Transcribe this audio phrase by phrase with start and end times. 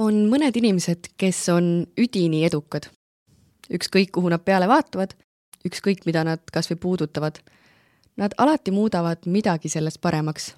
[0.00, 2.88] on mõned inimesed, kes on üdini edukad.
[3.70, 5.12] ükskõik, kuhu nad peale vaatavad,
[5.66, 7.36] ükskõik, mida nad kas või puudutavad,
[8.16, 10.54] nad alati muudavad midagi sellest paremaks.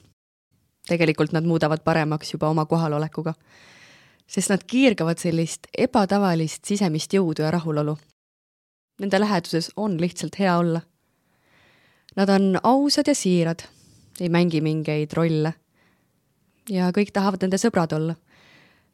[0.89, 3.35] tegelikult nad muudavad paremaks juba oma kohalolekuga,
[4.27, 7.99] sest nad kiirgavad sellist ebatavalist sisemist jõudu ja rahulolu.
[9.01, 10.81] Nende läheduses on lihtsalt hea olla.
[12.17, 13.63] Nad on ausad ja siirad,
[14.21, 15.55] ei mängi mingeid rolle.
[16.71, 18.15] ja kõik tahavad nende sõbrad olla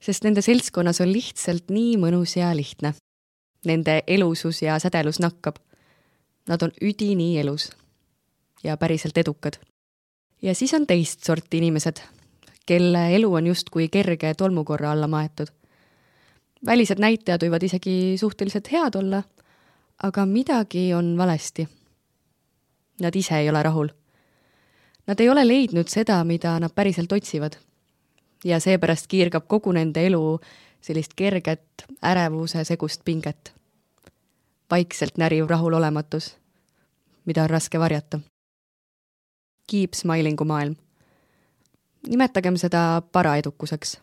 [0.00, 2.94] sest nende seltskonnas on lihtsalt nii mõnus ja lihtne.
[3.66, 5.58] Nende elusus ja sädelus nakkab.
[6.48, 7.70] Nad on üdini elus
[8.64, 9.58] ja päriselt edukad.
[10.42, 11.98] ja siis on teist sorti inimesed,
[12.66, 15.46] kelle elu on justkui kerge tolmukorra alla maetud.
[16.66, 19.22] välised näitajad võivad isegi suhteliselt head olla,
[20.02, 21.68] aga midagi on valesti.
[23.00, 23.88] Nad ise ei ole rahul.
[25.06, 27.58] Nad ei ole leidnud seda, mida nad päriselt otsivad
[28.44, 30.38] ja seepärast kiirgab kogu nende elu
[30.80, 33.54] sellist kerget ärevuse segust pinget.
[34.70, 36.36] vaikselt näriv rahulolematus,
[37.24, 38.20] mida on raske varjata.
[39.70, 40.76] Keep smiling'u maailm.
[42.08, 43.98] nimetagem seda paraedukuseks.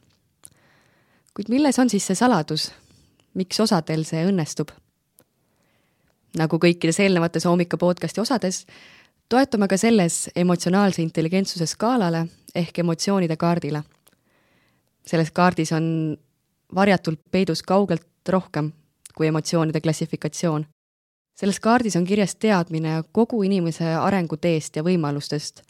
[1.33, 2.71] kuid milles on siis see saladus,
[3.33, 4.71] miks osadel see õnnestub?
[6.37, 8.65] nagu kõikides eelnevates hommika podcasti osades,
[9.29, 13.83] toetume ka selles emotsionaalse intelligentsuse skaalale ehk emotsioonide kaardile
[15.07, 16.17] selles kaardis on
[16.75, 18.71] varjatult peidus kaugelt rohkem
[19.15, 20.65] kui emotsioonide klassifikatsioon.
[21.35, 25.61] selles kaardis on kirjas teadmine kogu inimese arenguteest ja võimalustest,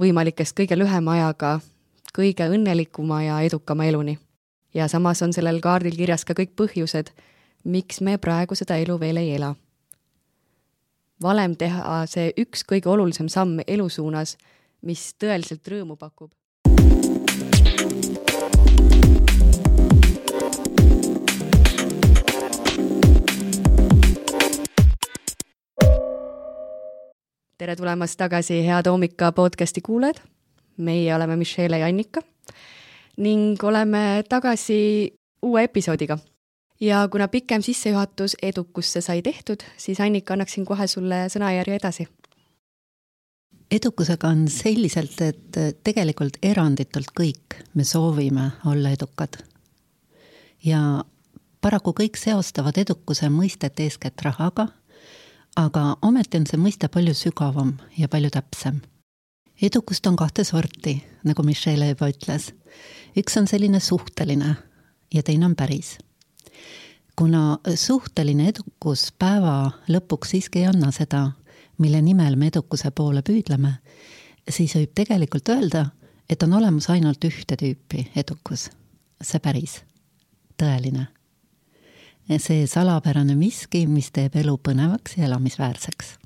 [0.00, 1.60] võimalikest kõige lühema ajaga
[2.16, 4.18] kõige õnnelikuma ja edukama eluni.
[4.74, 7.10] ja samas on sellel kaardil kirjas ka kõik põhjused,
[7.64, 9.54] miks me praegu seda elu veel ei ela.
[11.22, 14.36] valem teha see üks kõige olulisem samm elu suunas,
[14.82, 16.30] mis tõeliselt rõõmu pakub.
[27.60, 30.16] Tere tulemast tagasi, head hommika podcasti kuulajad.
[30.76, 32.22] meie oleme Michelle ja Annika
[33.16, 35.12] ning oleme tagasi
[35.42, 36.18] uue episoodiga.
[36.80, 42.08] ja kuna pikem sissejuhatus edukusse sai tehtud, siis Annika, annaksin kohe sulle sõnajärje edasi.
[43.70, 49.36] edukusega on selliselt, et tegelikult eranditult kõik me soovime olla edukad.
[50.64, 51.04] ja
[51.60, 54.66] paraku kõik seostavad edukuse mõistet eeskätt rahaga
[55.64, 58.80] aga ometi on see mõiste palju sügavam ja palju täpsem.
[59.62, 60.94] edukust on kahte sorti,
[61.24, 62.52] nagu Michelle juba ütles.
[63.16, 64.56] üks on selline suhteline
[65.14, 65.98] ja teine on päris.
[67.16, 71.32] kuna suhteline edukus päeva lõpuks siiski ei anna seda,
[71.78, 73.74] mille nimel me edukuse poole püüdleme,
[74.48, 75.90] siis võib tegelikult öelda,
[76.28, 78.70] et on olemas ainult ühte tüüpi edukus,
[79.22, 79.80] see päris,
[80.56, 81.19] tõeline
[82.38, 86.18] see salapärane miski, mis teeb elu põnevaks ja elamisväärseks.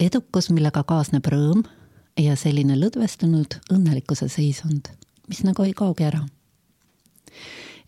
[0.00, 1.64] edukus, millega kaasneb rõõm
[2.20, 4.88] ja selline lõdvestunud õnnelikkuse seisund,
[5.28, 6.26] mis nagu ei kaogi ära.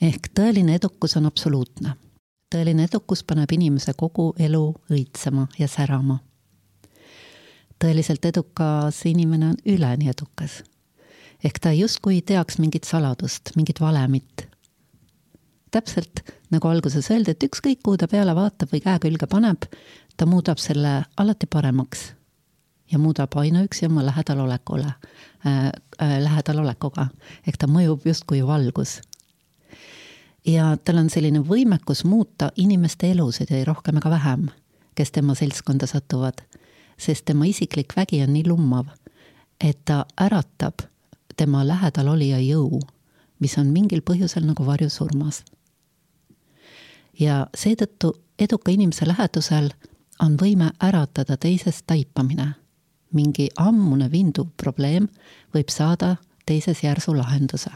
[0.01, 1.97] ehk tõeline edukus on absoluutne.
[2.55, 6.19] tõeline edukus paneb inimese kogu elu õitsema ja särama.
[7.79, 10.63] tõeliselt edukas inimene on üleni edukas.
[11.45, 14.58] ehk ta justkui ei teaks mingit saladust, mingit valemit
[15.71, 16.21] täpselt
[16.51, 19.67] nagu alguses öeldi, et ükskõik, kuhu ta peale vaatab või käe külge paneb,
[20.17, 22.13] ta muudab selle alati paremaks.
[22.89, 25.67] ja muudab ainuüksi oma lähedalolekule äh,,
[26.03, 27.09] äh, lähedalolekuga,
[27.47, 29.01] ehk ta mõjub justkui valgus.
[30.47, 34.49] ja tal on selline võimekus muuta inimeste elusid ei rohkem ega vähem,
[34.95, 36.41] kes tema seltskonda satuvad,
[36.99, 38.87] sest tema isiklik vägi on nii lummav,
[39.61, 40.83] et ta äratab
[41.37, 42.81] tema lähedal olija jõu
[43.39, 45.43] mis on mingil põhjusel nagu varjusurmas
[47.21, 49.71] ja seetõttu eduka inimese lähedusel
[50.23, 52.55] on võime äratada teisest taipamine.
[53.15, 55.09] mingi ammune vinduv probleem
[55.55, 57.71] võib saada teises järsu lahenduse.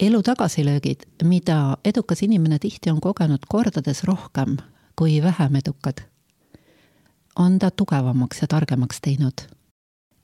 [0.00, 4.56] elu tagasilöögid, mida edukas inimene tihti on kogenud kordades rohkem
[4.96, 6.00] kui vähem edukad,
[7.36, 9.40] on ta tugevamaks ja targemaks teinud.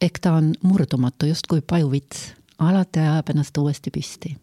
[0.01, 4.37] ehk ta on murdumatu justkui pajuvits, alati ajab ennast uuesti püsti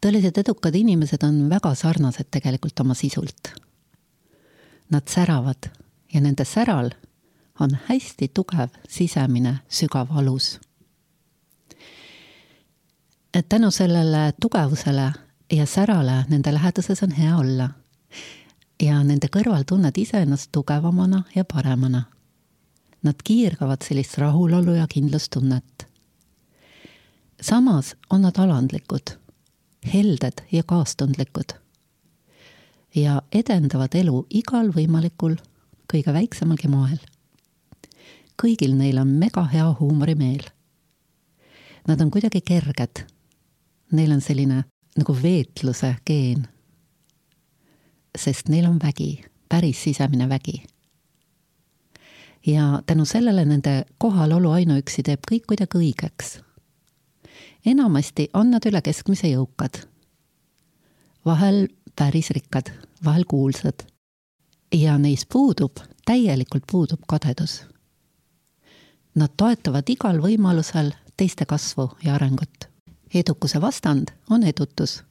[0.00, 3.52] tõeliselt edukad inimesed on väga sarnased tegelikult oma sisult.
[4.90, 5.70] Nad säravad
[6.14, 6.90] ja nende säral
[7.60, 10.60] on hästi tugev sisemine sügav alus.
[13.34, 15.12] et tänu sellele tugevusele
[15.52, 17.68] ja särale nende läheduses on hea olla.
[18.82, 22.02] ja nende kõrval tunned iseennast tugevamana ja paremana.
[23.02, 25.86] Nad kiirgavad sellist rahulolu ja kindlustunnet.
[27.40, 29.25] samas on nad alandlikud
[29.94, 31.56] helded ja kaastundlikud.
[32.94, 35.36] ja edendavad elu igal võimalikul,
[35.92, 36.98] kõige väiksemalgi moel.
[38.42, 40.44] kõigil neil on mega hea huumorimeel.
[41.88, 43.06] Nad on kuidagi kerged.
[43.92, 44.64] Neil on selline
[44.96, 46.48] nagu veetluse geen.
[48.18, 50.62] sest neil on vägi, päris sisemine vägi
[52.46, 56.45] ja tänu sellele nende kohalolu ainuüksi teeb kõik kuidagi õigeks.
[57.66, 59.86] Enamasti on nad üle keskmise jõukad.
[61.24, 62.70] vahel päris rikkad,
[63.04, 63.86] vahel kuulsad.
[64.74, 67.64] ja neis puudub, täielikult puudub kadedus.
[69.14, 72.68] Nad toetavad igal võimalusel teiste kasvu ja arengut.
[73.14, 75.02] edukuse vastand on edutus,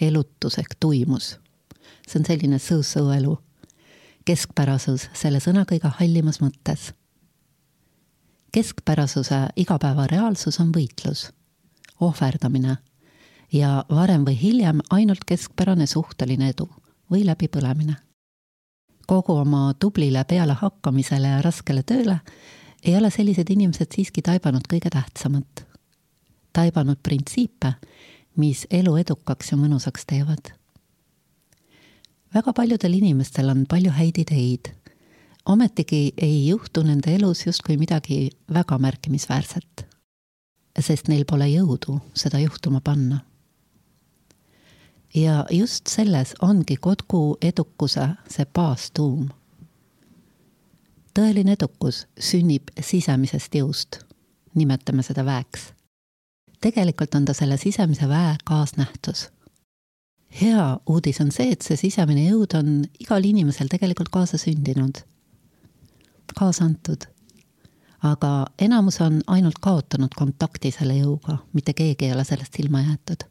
[0.00, 1.38] elutus ehk tuimus.
[2.08, 3.38] see on selline so-so elu
[4.24, 6.92] keskpärasus selle sõna kõige hallimas mõttes.
[8.52, 11.32] keskpärasuse igapäevareaalsus on võitlus,
[12.00, 12.76] ohverdamine
[13.52, 16.68] ja varem või hiljem ainult keskpärane suhteline edu
[17.10, 17.96] või läbipõlemine.
[19.06, 22.18] kogu oma tublile pealehakkamisele ja raskele tööle
[22.82, 25.66] ei ole sellised inimesed siiski taibanud kõige tähtsamat.
[26.52, 27.74] taibanud printsiipe,
[28.36, 30.54] mis elu edukaks ja mõnusaks teevad
[32.34, 34.72] väga paljudel inimestel on palju häid ideid.
[35.46, 39.93] ometigi ei juhtu nende elus justkui midagi väga märkimisväärset.
[40.80, 43.20] Sest neil pole jõudu seda juhtuma panna.
[45.14, 49.28] ja just selles ongi kogu edukuse see baastuum.
[51.14, 53.98] tõeline edukus sünnib sisemisest jõust.
[54.54, 55.72] nimetame seda väeks.
[56.60, 59.28] tegelikult on ta selle sisemise väe kaasnähtus
[60.40, 65.02] hea uudis on see, et see sisemine jõud on igal inimesel tegelikult kaasasündinud,
[66.34, 67.06] kaasa antud.
[68.04, 73.24] Aga enamus on ainult kaotanud kontakti selle jõuga, mitte keegi ei ole sellest ilma jäetud.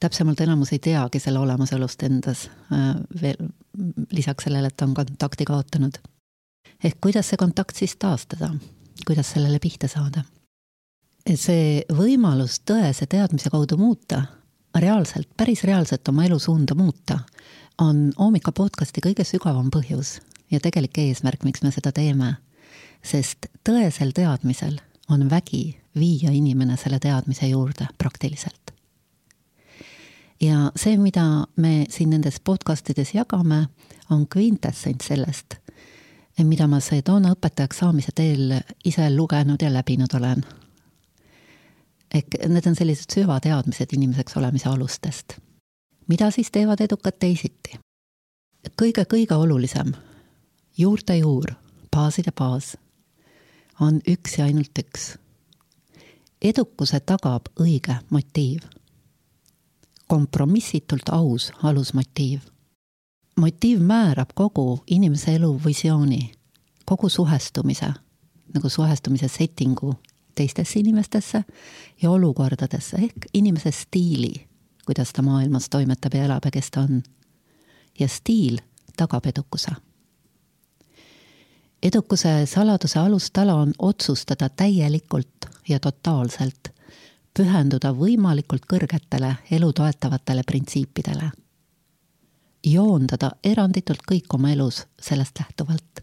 [0.00, 3.48] täpsemalt enamus ei teagi selle olemasolust endas äh, veel
[4.12, 5.98] lisaks sellele, et on kontakti kaotanud.
[6.84, 8.54] ehk kuidas see kontakt siis taastada,
[9.06, 10.24] kuidas sellele pihta saada?
[11.34, 14.22] see võimalus tõese teadmise kaudu muuta
[14.80, 17.18] reaalselt, päris reaalselt oma elu suunda muuta,
[17.78, 20.18] on Oomika podcasti kõige sügavam põhjus
[20.50, 22.34] ja tegelik eesmärk, miks me seda teeme.
[23.04, 24.78] Sest tõesel teadmisel
[25.10, 28.72] on vägi viia inimene selle teadmise juurde praktiliselt.
[30.40, 33.66] ja see, mida me siin nendes podcastides jagame,
[34.10, 35.54] on kvintessents sellest,
[36.42, 40.44] mida ma Sedona õpetajaks saamise teel ise lugenud ja läbinud olen
[42.14, 45.38] ehk need on sellised süvateadmised inimeseks olemise alustest.
[46.08, 47.78] mida siis teevad edukad teisiti?
[48.82, 49.92] kõige-kõige olulisem,
[50.78, 51.52] juurte juur,
[51.92, 52.76] baaside baas,
[53.80, 55.18] on üks ja ainult üks.
[56.42, 58.60] edukuse tagab õige motiiv.
[60.06, 62.40] kompromissitult aus alusmotiiv.
[63.36, 66.32] motiiv määrab kogu inimese elu visiooni,
[66.84, 67.92] kogu suhestumise,
[68.54, 69.94] nagu suhestumise settingu
[70.34, 71.44] teistesse inimestesse
[72.02, 74.46] ja olukordadesse ehk inimese stiili,
[74.86, 77.02] kuidas ta maailmas toimetab ja elab ja kes ta on.
[77.98, 78.58] ja stiil
[78.96, 79.70] tagab edukuse.
[81.84, 86.68] Edukuse saladuse alustala on otsustada täielikult ja totaalselt,
[87.36, 91.30] pühenduda võimalikult kõrgetele elu toetavatele printsiipidele.
[92.66, 96.00] joondada eranditult kõik oma elus sellest lähtuvalt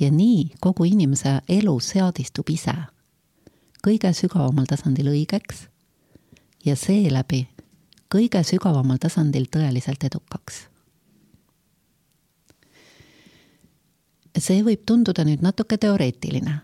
[0.00, 2.74] ja nii kogu inimese elu seadistub ise
[3.86, 5.68] kõige sügavamal tasandil õigeks
[6.64, 7.48] ja seeläbi
[8.14, 10.67] kõige sügavamal tasandil tõeliselt edukaks.
[14.40, 16.60] See võib tunduda nüüd natuke teoreetiline.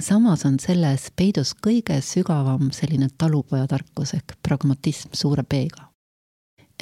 [0.00, 5.90] samas on selles peidus kõige sügavam selline talupojatarkus ehk pragmatism suure P-ga.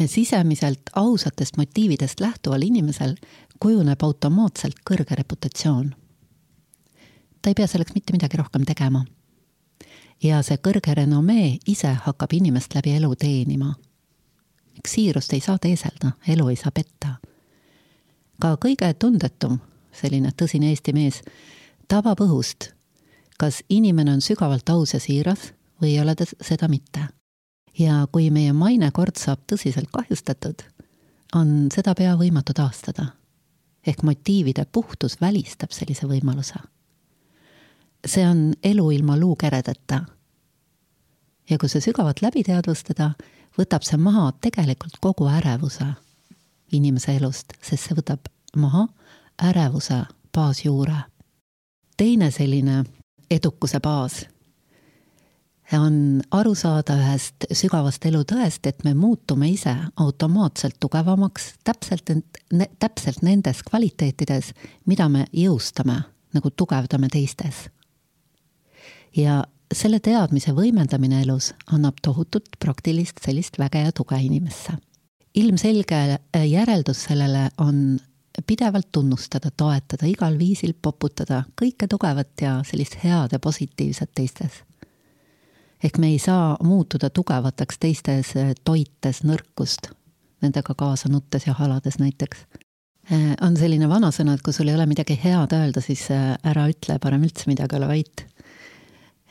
[0.07, 3.17] sisemiselt ausatest motiividest lähtuval inimesel
[3.59, 5.95] kujuneb automaatselt kõrge reputatsioon.
[7.43, 9.05] ta ei pea selleks mitte midagi rohkem tegema
[10.23, 13.75] ja see kõrge renomee ise hakkab inimest läbi elu teenima.
[14.89, 17.17] siirust ei saa teeselda, elu ei saa petta.
[18.41, 19.59] ka kõige tundetum,
[19.93, 21.23] selline tõsine Eesti mees,
[21.89, 22.73] tabab õhust,
[23.39, 27.09] kas inimene on sügavalt aus ja siiras või ei ole ta seda mitte.
[27.79, 30.63] ja kui meie mainekord saab tõsiselt kahjustatud,
[31.35, 33.07] on seda pea võimatu taastada.
[33.87, 36.61] ehk motiivide puhtus välistab sellise võimaluse
[38.07, 40.05] see on elu ilma luukeredeta.
[41.51, 43.13] ja kui see sügavalt läbi teadvustada,
[43.59, 45.87] võtab see maha tegelikult kogu ärevuse
[46.73, 48.87] inimese elust, sest see võtab maha
[49.43, 50.03] ärevuse
[50.35, 50.97] baasjuure.
[51.97, 52.85] teine selline
[53.31, 54.27] edukuse baas
[55.79, 62.11] on aru saada ühest sügavast elutõest, et me muutume ise automaatselt tugevamaks täpselt,
[62.79, 64.53] täpselt nendes kvaliteetides,
[64.87, 66.03] mida me jõustame,
[66.35, 67.69] nagu tugevdame teistes.
[69.17, 74.73] ja selle teadmise võimendamine elus annab tohutut praktilist sellist väge ja tuge inimesse.
[75.35, 77.99] ilmselge järeldus sellele on
[78.47, 84.63] pidevalt tunnustada, toetada, igal viisil poputada kõike tugevat ja sellist head ja positiivset teistes
[85.85, 89.91] ehk me ei saa muutuda tugevateks teistes, eh, toites nõrkust,
[90.43, 92.45] nendega kaasa nuttes ja halades näiteks.
[93.11, 96.69] Eh, on selline vanasõna, et kui sul ei ole midagi head öelda, siis eh, ära
[96.71, 98.27] ütle, parem üldse midagi ole vait.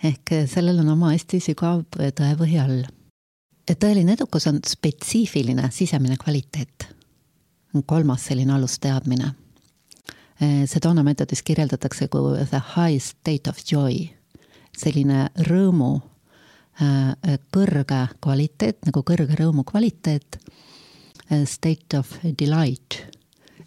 [0.04, 2.84] ehk sellel on oma hästi sügav tõepõhi all.
[3.70, 6.88] tõeline edukus on spetsiifiline sisemine kvaliteet.
[7.86, 9.32] Kolmas selline alusteadmine.
[10.66, 14.08] Sedona meetodis kirjeldatakse kui the high state of joy,
[14.78, 16.00] selline rõõmu
[17.54, 20.40] kõrge kvaliteet, nagu kõrge rõõmu kvaliteet,
[21.46, 22.10] state of
[22.40, 23.04] delight.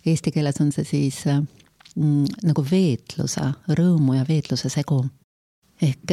[0.04, 3.46] Eesti keeles on see siis mm, nagu veetluse,
[3.78, 5.04] rõõmu ja veetluse segu.
[5.82, 6.11] ehk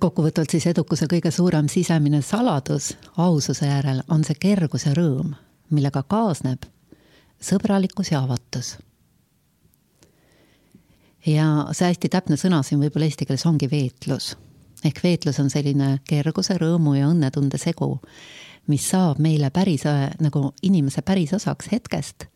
[0.00, 5.34] kokkuvõtvalt siis edukuse kõige suurem sisemine saladus aususe järel on see kergus ja rõõm,
[5.70, 6.64] millega kaasneb
[7.44, 8.76] sõbralikkus ja avatus.
[11.26, 14.34] ja see hästi täpne sõna siin võib-olla eesti keeles ongi veetlus
[14.84, 17.96] ehk veetlus on selline kerguse, rõõmu ja õnnetunde segu,
[18.68, 19.86] mis saab meile päris
[20.20, 22.28] nagu inimese pärisosaks hetkest,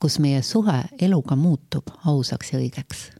[0.00, 3.10] kus meie suhe eluga muutub ausaks ja õigeks.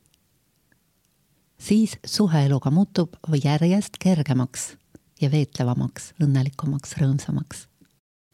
[1.59, 4.77] siis suhe eluga muutub järjest kergemaks
[5.21, 7.67] ja veetlevamaks, õnnelikumaks, rõõmsamaks.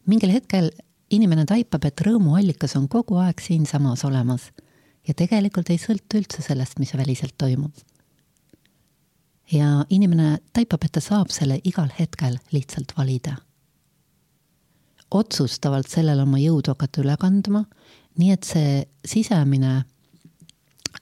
[0.06, 0.70] mingil hetkel
[1.12, 4.50] inimene taipab, et rõõmuallikas on kogu aeg siinsamas olemas
[5.06, 7.72] ja tegelikult ei sõltu üldse sellest, mis väliselt toimub
[9.52, 13.36] ja inimene taipab, et ta saab selle igal hetkel lihtsalt valida.
[15.12, 17.66] otsustavalt sellele oma jõudu hakata üle kandma,
[18.16, 19.82] nii et see sisemine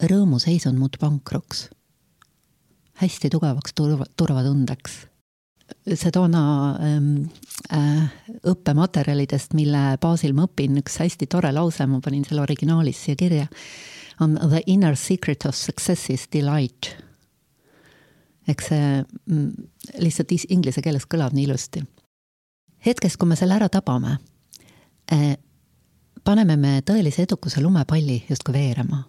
[0.02, 1.68] rõõmuseisund muutub ankruks.
[3.00, 5.06] hästi tugevaks turva, turvatundeks.
[5.94, 6.42] See toona
[6.82, 7.12] ähm,
[7.72, 8.08] äh,
[8.48, 13.46] õppematerjalidest, mille baasil ma õpin, üks hästi tore lause, ma panin selle originaalis siia kirja,
[14.20, 16.94] on the inner secret of success is delight
[18.50, 19.50] eks see mm,
[20.02, 21.82] lihtsalt inglise keeles kõlab nii ilusti.
[22.86, 24.16] hetkest, kui me selle ära tabame,
[25.12, 25.36] eh,
[26.24, 29.04] paneme me tõelise edukuse lumepalli justkui veerema.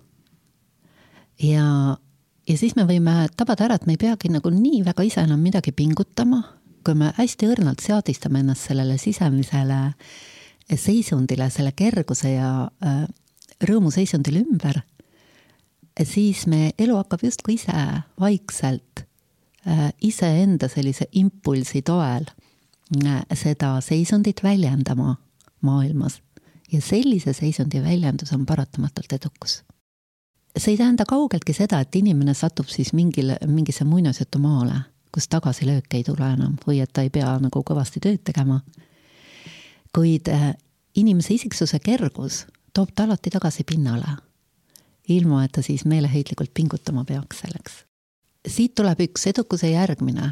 [1.41, 1.97] ja,
[2.47, 5.41] ja siis me võime tabada ära, et me ei peagi nagu nii väga ise enam
[5.41, 6.43] midagi pingutama,
[6.85, 9.81] kui me hästi õrnalt seadistame ennast sellele sisemisele
[10.71, 12.51] seisundile, selle kerguse ja
[12.85, 13.03] äh,
[13.67, 14.81] rõõmuseisundile ümber,
[16.07, 17.75] siis me elu hakkab justkui ise
[18.19, 19.05] vaikselt
[19.67, 22.23] Äh, iseenda sellise impulsi toel
[23.05, 25.15] äh, seda seisundit väljendama
[25.61, 26.21] maailmas.
[26.71, 29.63] ja sellise seisundi väljendus on paratamatult edukus.
[30.57, 34.79] See ei tähenda kaugeltki seda, et inimene satub siis mingile, mingisse muinasjutumaale,
[35.11, 38.61] kus tagasilööke ei tule enam või et ta ei pea nagu kõvasti tööd tegema.
[39.95, 40.53] kuid äh,
[40.95, 44.17] inimese isiksuse kergus toob ta alati tagasi pinnale,
[45.07, 47.83] ilma et ta siis meeleheitlikult pingutama peaks selleks
[48.47, 50.31] siit tuleb üks edukuse järgmine,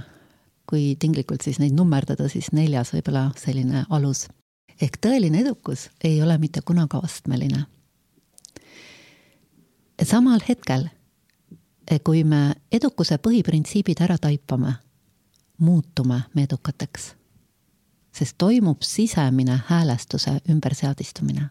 [0.69, 4.27] kui tinglikult siis neid nummerdada, siis neljas võib-olla selline alus.
[4.81, 7.65] ehk tõeline edukus ei ole mitte kunagi astmeline.
[10.03, 10.87] Samal hetkel,
[12.03, 14.73] kui me edukuse põhiprintsiibid ära taipame,
[15.57, 17.15] muutume me edukateks.
[18.11, 21.49] sest toimub sisemine häälestuse ümberseadistumine.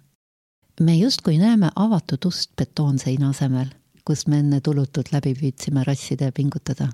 [0.81, 3.69] me justkui näeme avatud ust betoonseina asemel
[4.09, 6.88] kus me enne tulutult läbi püüdsime rassida ja pingutada.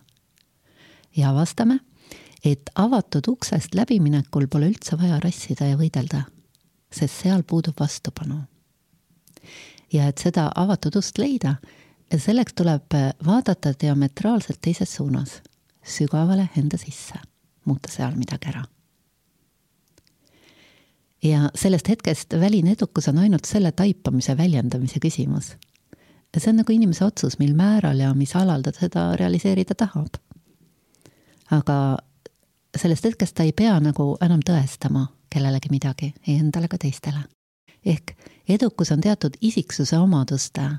[1.17, 1.77] ja avastame,
[2.45, 6.25] et avatud uksest läbiminekul pole üldse vaja rassida ja võidelda,
[6.91, 8.41] sest seal puudub vastupanu.
[9.93, 11.57] Ja et seda avatud ust leida,
[12.17, 12.95] selleks tuleb
[13.27, 15.41] vaadata diametraalselt teises suunas,
[15.83, 17.19] sügavale enda sisse,
[17.65, 18.65] muuta seal midagi ära
[21.25, 25.55] ja sellest hetkest väline edukus on ainult selle taipamise väljendamise küsimus
[26.41, 30.17] see on nagu inimese otsus, mil määral ja mis alal ta seda realiseerida tahab.
[31.51, 31.99] aga
[32.77, 37.25] sellest hetkest ta ei pea nagu enam tõestama kellelegi midagi, ei endale ega teistele.
[37.87, 38.13] Ehk
[38.49, 40.71] edukus on teatud isiksuse omaduste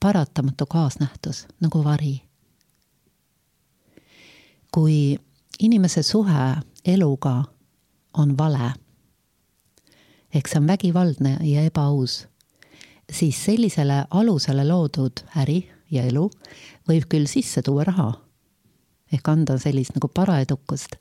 [0.00, 2.22] paratamatu kaasnähtus, nagu vari.
[4.74, 5.18] kui
[5.60, 7.44] inimese suhe eluga
[8.18, 8.72] on vale,
[10.34, 12.28] ehk see on vägivaldne ja ebaaus
[13.12, 16.30] siis sellisele alusele loodud äri ja elu
[16.88, 18.12] võib küll sisse tuua raha,
[19.12, 20.96] ehk anda sellist nagu paraedukust,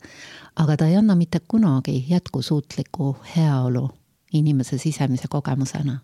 [0.56, 3.89] aga ta ei anna mitte kunagi jätkusuutlikku heaolu
[4.33, 6.00] inimese sisemise kogemusena.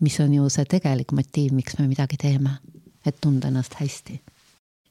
[0.00, 2.50] mis on ju see tegelik motiiv, miks me midagi teeme,
[3.06, 4.20] et tunda ennast hästi.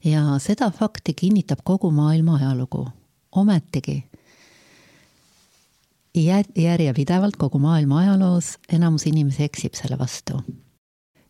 [0.04, 2.88] ja seda fakti kinnitab kogu maailma ajalugu.
[3.32, 4.04] ometigi
[6.56, 10.42] järjepidevalt kogu maailma ajaloos enamus inimesi eksib selle vastu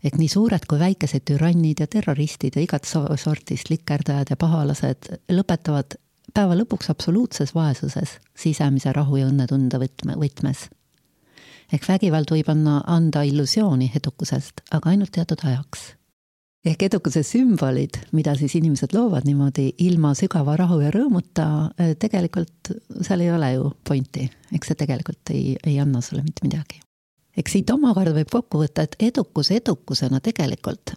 [0.04, 5.98] ehk nii suured kui väikesed türannid ja terroristid ja igat sorti slikerdajad ja pahalased lõpetavad
[6.38, 10.68] päeva lõpuks absoluutses vaesuses, sisemise rahu ja õnnetunde võtme, võtmes.
[11.72, 15.94] ehk vägivald võib anna, anda illusiooni edukusest, aga ainult teatud ajaks.
[16.64, 22.72] ehk edukuse sümbolid, mida siis inimesed loovad niimoodi ilma sügava rahu ja rõõmuta, eh, tegelikult
[23.02, 26.80] seal ei ole ju pointi, eks see tegelikult ei, ei anna sulle mitte midagi
[27.38, 30.94] eks siit omakorda võib kokku võtta, et edukus edukusena tegelikult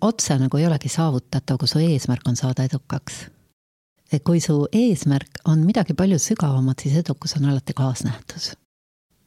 [0.00, 3.26] otse nagu ei olegi saavutatav, kui su eesmärk on saada edukaks.
[4.24, 8.52] Kui su eesmärk on midagi palju sügavamat, siis edukus on alati kaasnähtus.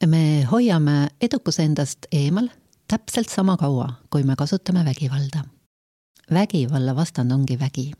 [0.06, 2.48] me hoiame edukuse endast eemal
[2.88, 5.44] täpselt sama kaua, kui me kasutame vägivalda.
[6.32, 7.92] vägivalla vastand ongi vägi.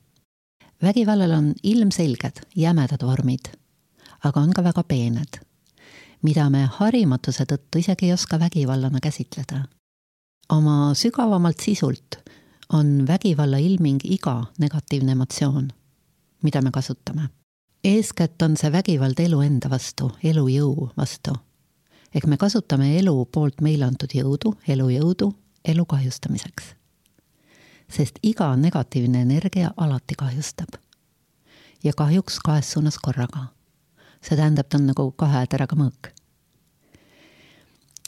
[0.83, 3.53] vägivallal on ilmselged jämedad vormid,
[4.25, 5.51] aga on ka väga peened
[6.23, 9.65] mida me harimatuse tõttu isegi ei oska vägivallana käsitleda.
[10.51, 12.17] oma sügavamalt sisult
[12.73, 15.71] on vägivalla ilming iga negatiivne emotsioon,
[16.43, 17.29] mida me kasutame.
[17.85, 21.35] eeskätt on see vägivald elu enda vastu, elujõu vastu.
[22.15, 25.33] ehk me kasutame elu poolt meile antud jõudu, elujõudu,
[25.65, 26.75] elu kahjustamiseks.
[27.89, 30.81] sest iga negatiivne energia alati kahjustab.
[31.85, 33.47] ja kahjuks kahes suunas korraga
[34.23, 36.13] see tähendab, ta on nagu kahe teraga mõõk.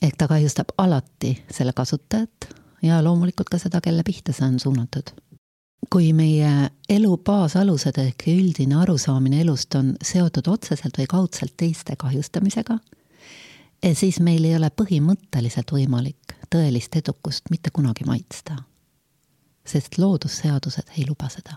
[0.02, 2.48] ehk ta kahjustab alati selle kasutajat
[2.82, 5.12] ja loomulikult ka seda, kelle pihta see on suunatud.
[5.90, 12.78] Kui meie elu baasalused ehk üldine arusaamine elust on seotud otseselt või kaudselt teiste kahjustamisega,
[13.82, 18.56] eh, siis meil ei ole põhimõtteliselt võimalik tõelist edukust mitte kunagi maitsta.
[19.66, 21.54] sest loodusseadused ei luba seda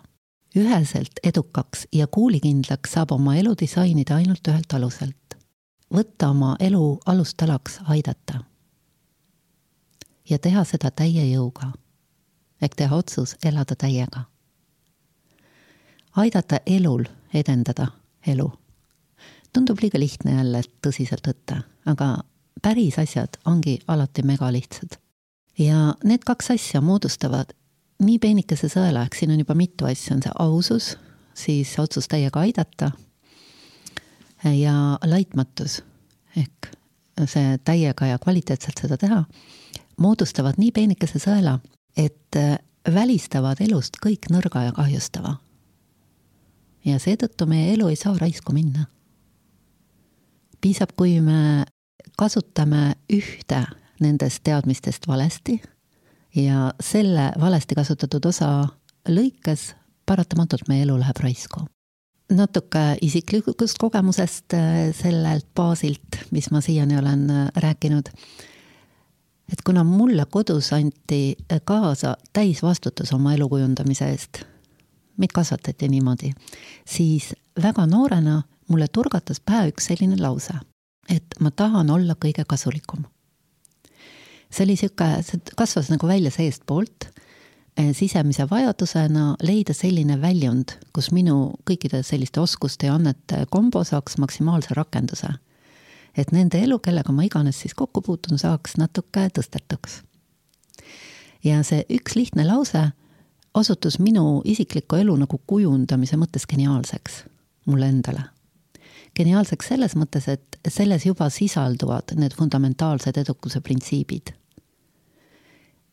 [0.56, 5.36] üheselt edukaks ja kuulikindlaks saab oma elu disainida ainult ühelt aluselt.
[5.94, 8.40] võtta oma elu alustalaks aidata.
[10.30, 11.72] ja teha seda täie jõuga.
[12.62, 14.24] Ehk teha otsus elada täiega.
[16.16, 17.88] aidata elul edendada
[18.28, 18.52] elu.
[19.54, 22.24] tundub liiga lihtne jälle tõsiselt võtta, aga
[22.62, 25.00] päris asjad ongi alati megalihtsad.
[25.60, 27.54] ja need kaks asja moodustavad
[28.00, 30.98] nii peenikese sõela, ehk siin on juba mitu asja, on see ausus,
[31.34, 32.92] siis otsus täiega aidata
[34.44, 34.74] ja
[35.06, 35.84] laitmatus
[36.38, 36.72] ehk
[37.26, 39.24] see täiega ja kvaliteetselt seda teha,
[39.98, 41.60] moodustavad nii peenikese sõela,
[41.98, 42.38] et
[42.94, 45.38] välistavad elust kõik nõrga ja kahjustava.
[46.86, 48.86] ja seetõttu meie elu ei saa raisku minna.
[50.62, 51.66] piisab, kui me
[52.18, 53.66] kasutame ühte
[54.00, 55.62] nendest teadmistest valesti
[56.36, 58.68] ja selle valesti kasutatud osa
[59.10, 59.74] lõikes
[60.06, 61.66] paratamatult meie elu läheb raisku.
[62.32, 68.10] natuke isiklikust kogemusest äh, sellelt baasilt, mis ma siiani olen äh, rääkinud.
[69.52, 74.44] Et kuna mulle kodus anti kaasa täisvastutus oma elu kujundamise eest,
[75.18, 76.32] meid kasvatati niimoodi,
[76.86, 80.54] siis väga noorena mulle turgatas pähe üks selline lause,
[81.10, 83.06] et ma tahan olla kõige kasulikum
[84.56, 87.10] see oli niisugune, see kasvas nagu välja seestpoolt,
[87.78, 94.18] eh, sisemise vajadusena leida selline väljund, kus minu kõikide selliste oskuste ja annete kombo saaks
[94.22, 95.34] maksimaalse rakenduse.
[96.18, 100.02] Et nende elu, kellega ma iganes siis kokku puutun, saaks natuke tõstetuks.
[101.44, 102.92] ja see üks lihtne lause
[103.54, 107.24] osutus minu isikliku elu nagu kujundamise mõttes geniaalseks
[107.66, 108.24] mulle endale
[109.16, 114.34] geniaalseks selles mõttes, et selles juba sisalduvad need fundamentaalsed edukuse printsiibid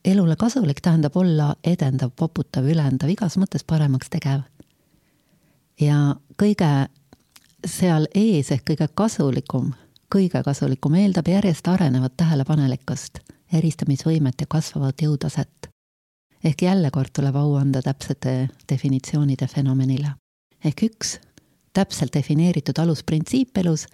[0.05, 4.43] elule kasulik tähendab olla edendav, poputav, ülendav, igas mõttes paremaks tegev.
[5.79, 6.87] ja kõige
[7.65, 9.73] seal ees ehk kõige kasulikum,
[10.13, 13.19] kõige kasulikum eeldab järjest arenevat tähelepanelikkust,
[13.53, 15.69] eristamisvõimet ja kasvavat jõutaset.
[16.43, 20.13] ehk jälle kord tuleb au anda täpsete definitsioonide fenomenile.
[20.65, 21.19] ehk üks
[21.73, 23.87] täpselt defineeritud alusprintsiip elus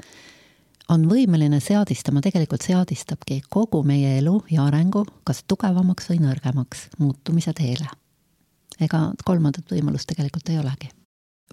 [0.90, 7.54] on võimeline seadistama, tegelikult seadistabki kogu meie elu ja arengu kas tugevamaks või nõrgemaks muutumise
[7.54, 7.88] teele.
[8.82, 10.90] ega kolmandat võimalust tegelikult ei olegi.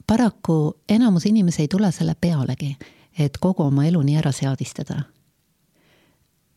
[0.06, 2.76] paraku enamus inimesi ei tule selle pealegi,
[3.18, 5.02] et kogu oma elu nii ära seadistada.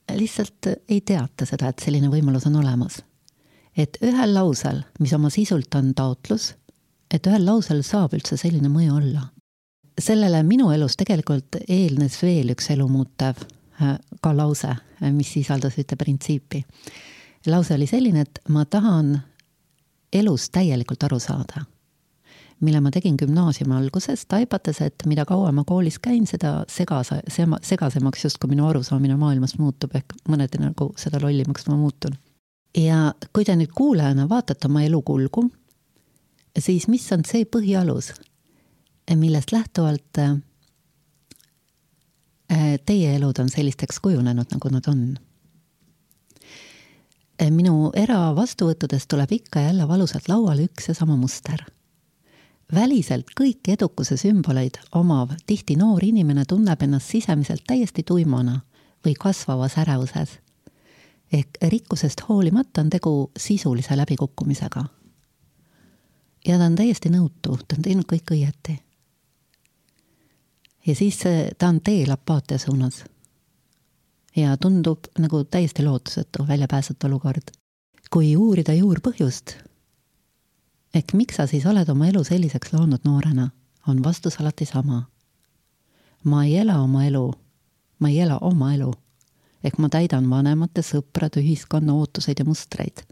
[0.09, 3.01] lihtsalt ei teata seda, et selline võimalus on olemas.
[3.77, 6.53] et ühel lausel, mis oma sisult on taotlus,
[7.13, 9.29] et ühel lausel saab üldse selline mõju olla.
[9.99, 13.35] sellele minu elus tegelikult eelnes veel üks elumuutev
[13.81, 16.65] äh, ka lause, äh, mis sisaldas ühte printsiipi.
[17.47, 19.19] lause oli selline, et ma tahan
[20.13, 21.65] elust täielikult aru saada
[22.61, 27.21] mille ma tegin gümnaasiumi alguses, taipates, et mida kauem ma koolis käin, seda segase,
[27.63, 32.17] segasemaks justkui minu arusaamine maailmast muutub, ehk mõneti nagu seda lollimaks ma muutun.
[32.77, 35.49] ja kui te nüüd kuulajana vaatate oma elu kulgu,
[36.59, 38.13] siis mis on see põhialus,
[39.15, 40.37] millest lähtuvalt äh,
[42.85, 45.17] teie elud on sellisteks kujunenud, nagu nad on?
[47.55, 51.63] minu eravastuvõttudest tuleb ikka ja jälle valusalt lauale üks ja sama muster
[52.73, 58.59] väliselt kõiki edukuse sümboleid omav tihti noor inimene tunneb ennast sisemiselt täiesti tuimana
[59.05, 60.39] või kasvavas ärevuses.
[61.33, 64.85] ehk rikkusest hoolimata on tegu sisulise läbikukkumisega.
[66.47, 68.79] ja ta on täiesti nõutu, ta on teinud kõik õieti.
[70.87, 71.19] ja siis
[71.57, 73.03] ta on teel apaatia suunas.
[74.35, 77.51] ja tundub nagu täiesti lootusetu, väljapääsetu olukord.
[78.09, 79.68] kui uurida juurpõhjust
[80.93, 83.49] ehk miks sa siis oled oma elu selliseks loonud noorena,
[83.87, 85.03] on vastus alati sama.
[86.23, 87.31] ma ei ela oma elu,
[87.99, 88.93] ma ei ela oma elu.
[89.63, 93.03] ehk ma täidan vanemate, sõprade, ühiskonna ootuseid ja mustreid.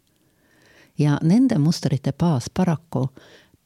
[0.97, 3.09] ja nende mustrite baas paraku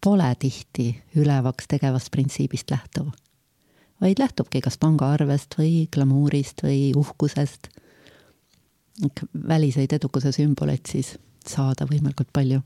[0.04, 3.12] pole tihti ülevaks tegevast printsiibist lähtuv,
[4.02, 7.68] vaid lähtubki kas pangaarvest või glamuurist või uhkusest.
[9.48, 12.62] väliseid edukuse sümboleid siis saada võimalikult palju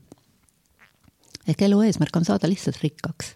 [1.48, 3.34] ehk elu eesmärk on saada lihtsalt rikkaks.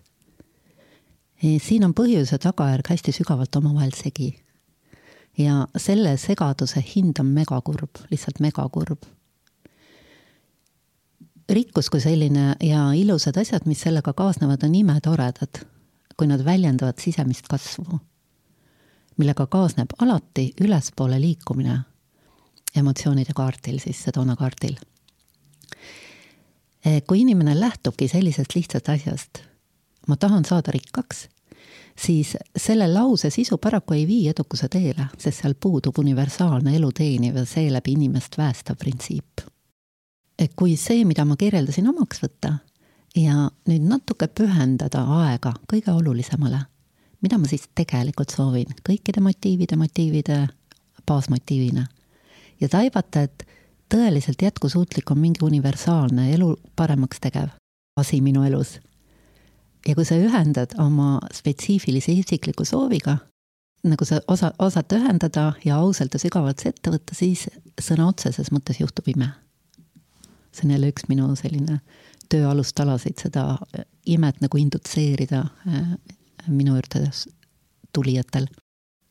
[1.40, 4.34] siin on põhjus ja tagajärg hästi sügavalt omavahel segi.
[5.38, 9.02] ja selle segaduse hind on megakurb, lihtsalt megakurb.
[11.48, 15.64] rikkus kui selline ja ilusad asjad, mis sellega kaasnevad, on imetoredad,
[16.16, 18.00] kui nad väljendavad sisemist kasvu,
[19.16, 21.80] millega kaasneb alati ülespoole liikumine
[22.76, 24.76] emotsioonide kaardil, siis Sedona kaardil
[25.70, 25.99] Eh,
[27.06, 29.42] kui inimene lähtubki sellisest lihtsast asjast,
[30.08, 31.28] ma tahan saada rikkaks,
[31.98, 37.36] siis selle lause sisu paraku ei vii edukuse teele, sest seal puudub universaalne elu teeniv
[37.36, 39.46] ja seeläbi inimest päästav printsiip.
[40.38, 42.54] et kui see, mida ma kirjeldasin, omaks võtta
[43.16, 46.62] ja nüüd natuke pühendada aega kõige olulisemale,
[47.20, 50.38] mida ma siis tegelikult soovin, kõikide motiivide motiivide
[51.06, 51.84] baasmotiivina
[52.60, 53.44] ja taibata, et
[53.90, 57.50] tõeliselt jätkusuutlik on mingi universaalne elu paremaks tegev
[57.96, 58.80] asi minu elus.
[59.88, 63.16] ja kui sa ühendad oma spetsiifilise isikliku sooviga,
[63.84, 67.46] nagu sa osa, osata ühendada ja ausalt ja sügavalt see ette võtta, siis
[67.80, 69.30] sõna otseses mõttes juhtub ime.
[70.52, 71.80] see on jälle üks minu selline
[72.28, 73.58] töö alustalasid, seda
[74.06, 75.94] imet nagu indutseerida äh,
[76.46, 77.08] minu juurde
[77.92, 78.46] tulijatel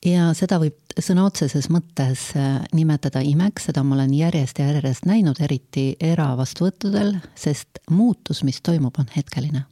[0.05, 5.07] ja seda võib sõna otseses mõttes äh, nimetada imeks, seda ma olen järjest ja järjest
[5.09, 9.65] näinud, eriti eravastuvõttudel, sest muutus, mis toimub, on hetkeline.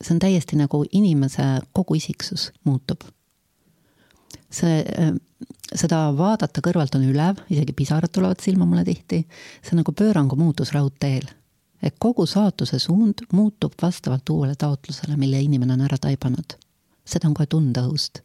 [0.00, 3.04] see on täiesti nagu inimese kogu isiksus muutub.
[4.50, 5.14] see, äh,
[5.74, 9.26] seda vaadata kõrvalt on ülev, isegi pisarad tulevad silma mulle tihti,
[9.62, 11.28] see on nagu pöörangu muutus raudteel.
[11.82, 16.56] et kogu saatuse suund muutub vastavalt uuele taotlusele, mille inimene on ära taibanud.
[17.04, 18.24] seda on kohe tunda õhust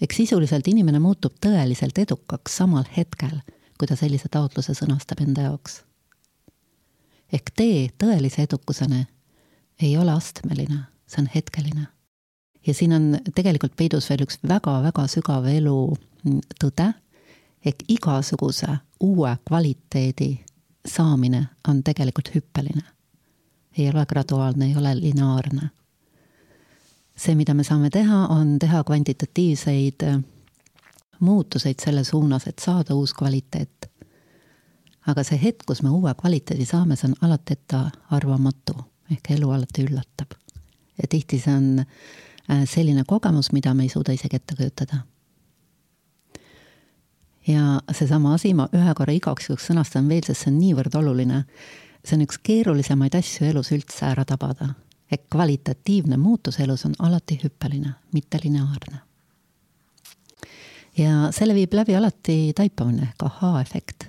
[0.00, 3.38] eks sisuliselt inimene muutub tõeliselt edukaks samal hetkel,
[3.78, 5.82] kui ta sellise taotluse sõnastab enda jaoks.
[7.32, 9.06] ehk tee tõelise edukuseni
[9.82, 11.86] ei ole astmeline, see on hetkeline.
[12.66, 15.96] ja siin on tegelikult peidus veel üks väga-väga sügav elu
[16.60, 16.92] tõde,
[17.64, 20.44] ehk igasuguse uue kvaliteedi
[20.86, 22.84] saamine on tegelikult hüppeline.
[23.78, 25.70] ei ole graduaalne, ei ole lineaarne
[27.16, 30.18] see, mida me saame teha, on teha kvantitatiivseid äh,
[31.20, 33.90] muutuseid selle suunas, et saada uus kvaliteet.
[35.06, 38.74] aga see hetk, kus me uue kvaliteedi saame, see on alati ettearvamatu,
[39.14, 40.34] ehk elu alati üllatab.
[41.02, 45.04] ja tihti see on äh, selline kogemus, mida me ei suuda isegi ette kujutada.
[47.48, 51.44] ja seesama asi, ma ühe korra igaks juhuks sõnastan veel, sest see on niivõrd oluline.
[52.04, 54.74] see on üks keerulisemaid asju elus üldse ära tabada
[55.10, 58.98] et kvalitatiivne muutus elus on alati hüppeline, mitte lineaarne.
[60.98, 64.04] ja selle viib läbi alati taipamine ehk ahaa-efekt.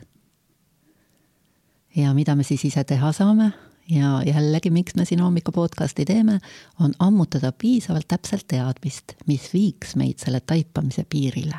[1.95, 3.51] ja mida me siis ise teha saame
[3.89, 6.39] ja jällegi, miks me siin hommiku podcast'i teeme,
[6.79, 11.57] on ammutada piisavalt täpselt teadmist, mis viiks meid selle taipamise piirile.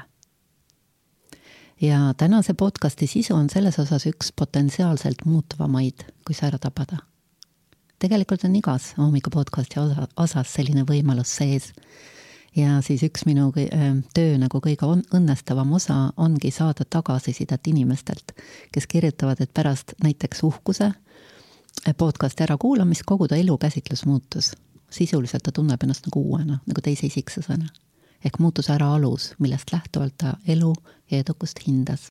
[1.81, 6.99] ja tänase podcast'i sisu on selles osas üks potentsiaalselt muutuvamaid, kui see ära tabada
[7.99, 11.73] tegelikult on igas hommiku podcasti osa, osas selline võimalus sees.
[12.57, 13.51] ja siis üks minu
[14.15, 18.33] töö nagu kõige on, õnnestavam osa ongi saada tagasisidet inimestelt,
[18.73, 24.53] kes kirjutavad, et pärast näiteks uhkuse äh, podcasti ärakuulamist kogu ta elukäsitlus muutus.
[24.91, 27.69] sisuliselt ta tunneb ennast nagu uuena, nagu teise isiksusena.
[28.25, 30.75] ehk muutus ära alus, millest lähtuvalt ta elu
[31.11, 32.09] ja edukust hindas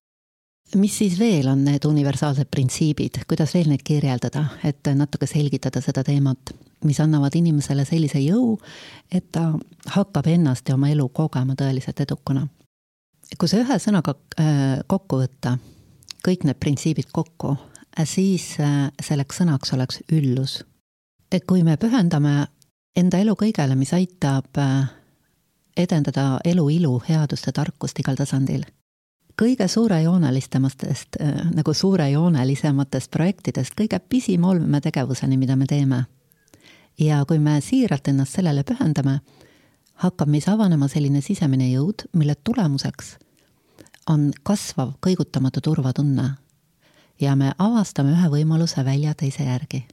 [0.76, 6.04] mis siis veel on need universaalsed printsiibid, kuidas veel neid kirjeldada, et natuke selgitada seda
[6.04, 6.52] teemat,
[6.86, 8.58] mis annavad inimesele sellise jõu,
[9.12, 9.54] et ta
[9.96, 12.48] hakkab ennast ja oma elu kogema tõeliselt edukana.
[13.38, 15.58] kui see ühe sõnaga äh, kokku võtta,
[16.26, 17.58] kõik need printsiibid kokku,
[18.04, 20.64] siis äh, selleks sõnaks oleks üllus.
[21.32, 22.48] et kui me pühendame
[22.96, 24.90] enda elu kõigele, mis aitab äh,
[25.78, 28.66] edendada elu ilu, headust ja tarkust igal tasandil
[29.42, 36.06] kõige suurejoonelisematest, äh, nagu suurejoonelisematest projektidest kõige pisim olmetegevuseni, mida me teeme.
[37.00, 39.20] ja kui me siiralt ennast sellele pühendame,
[39.94, 43.18] hakkab meis avanema selline sisemine jõud, mille tulemuseks
[44.10, 46.30] on kasvav kõigutamatu turvatunne.
[47.22, 49.86] ja me avastame ühe võimaluse välja teise järgi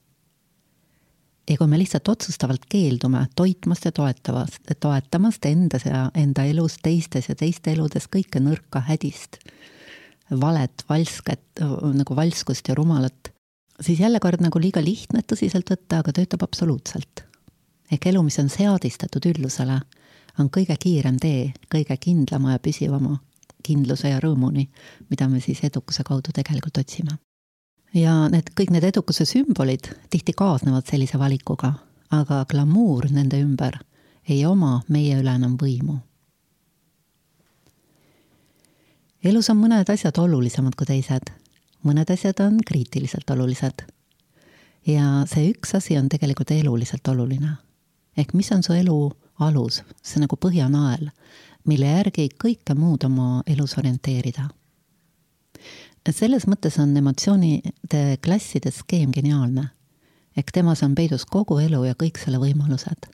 [1.49, 7.29] ja kui me lihtsalt otsustavalt keeldume toitmast ja toetavast, toetamast endas ja enda elus, teistes
[7.29, 9.39] ja teiste eludes kõike nõrka hädist,
[10.41, 11.61] valet, valsket,
[11.93, 13.29] nagu valskust ja rumalat,
[13.81, 17.25] siis jälle kord nagu liiga lihtne, tõsiselt võtta, aga töötab absoluutselt.
[17.91, 19.79] ehk elu, mis on seadistatud üllusele,
[20.39, 23.19] on kõige kiirem tee kõige kindlama ja püsivama
[23.63, 24.67] kindluse ja rõõmuni,
[25.09, 27.17] mida me siis edukuse kaudu tegelikult otsime
[27.93, 31.73] ja need, kõik need edukuse sümbolid tihti kaasnevad sellise valikuga,
[32.11, 33.79] aga glamuur nende ümber
[34.29, 35.99] ei oma meie üle enam võimu.
[39.25, 41.31] elus on mõned asjad olulisemad kui teised,
[41.81, 43.85] mõned asjad on kriitiliselt olulised.
[44.85, 47.57] ja see üks asi on tegelikult eluliselt oluline.
[48.17, 51.09] ehk mis on su elu alus, see nagu põhjanael,
[51.65, 54.49] mille järgi kõike muud oma elus orienteerida
[56.13, 59.71] selles mõttes on emotsioonide klasside skeem geniaalne.
[60.37, 63.09] ehk temas on peidus kogu elu ja kõik selle võimalused.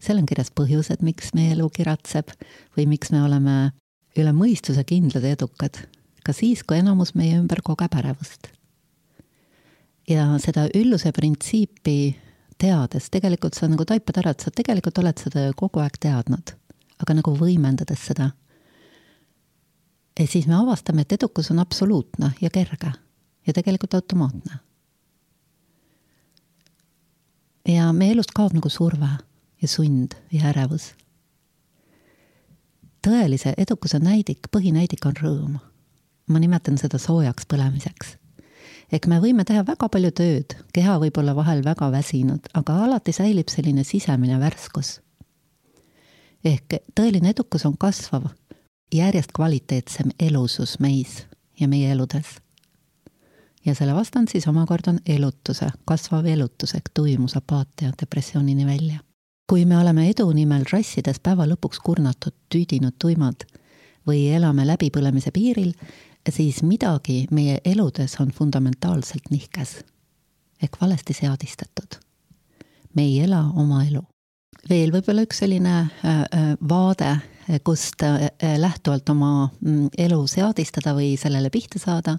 [0.00, 2.30] seal on kirjas põhjused, miks meie elu kiratseb
[2.76, 3.72] või miks me oleme
[4.16, 5.76] üle mõistuse kindlad ja edukad,
[6.24, 8.48] ka siis, kui enamus meie ümber kogeb ärevust.
[10.08, 12.16] ja seda ülluse printsiipi
[12.58, 16.56] teades, tegelikult sa nagu taipad ära, et sa tegelikult oled seda ju kogu aeg teadnud,
[16.98, 18.32] aga nagu võimendades seda
[20.20, 22.92] ja siis me avastame, et edukus on absoluutne ja kerge
[23.46, 24.54] ja tegelikult automaatne.
[27.68, 29.08] ja meie elust kaob nagu surve
[29.62, 30.94] ja sund ja ärevus.
[33.06, 35.58] tõelise edukuse näidik, põhinäidik on rõõm.
[36.26, 38.16] ma nimetan seda soojaks põlemiseks.
[38.92, 43.12] ehk me võime teha väga palju tööd, keha võib olla vahel väga väsinud, aga alati
[43.12, 45.00] säilib selline sisemine värskus.
[46.44, 48.30] ehk tõeline edukus on kasvav
[48.94, 51.26] järjest kvaliteetsem elusus meis
[51.60, 52.26] ja meie eludes.
[53.66, 58.98] ja selle vastand siis omakorda on elutuse, kasvav elutus ehk tuimus, apaatia, depressioonini välja.
[59.46, 63.46] kui me oleme edu nimel rassides päeva lõpuks kurnatud, tüüdinud, tuimad
[64.06, 65.72] või elame läbipõlemise piiril,
[66.28, 69.80] siis midagi meie eludes on fundamentaalselt nihkes
[70.62, 72.00] ehk valesti seadistatud.
[72.94, 74.02] me ei ela oma elu.
[74.68, 77.16] veel võib-olla üks selline äh, äh, vaade
[77.64, 82.16] kust äh, lähtuvalt oma mm, elu seadistada või sellele pihta saada,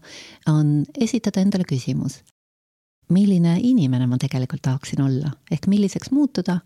[0.50, 2.22] on esitada endale küsimus.
[3.12, 6.62] milline inimene ma tegelikult tahaksin olla, ehk milliseks muutuda,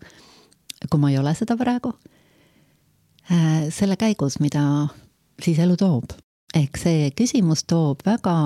[0.90, 1.92] kui ma ei ole seda praegu,
[3.30, 4.88] äh, selle käigus, mida
[5.42, 6.12] siis elu toob.
[6.54, 8.36] ehk see küsimus toob väga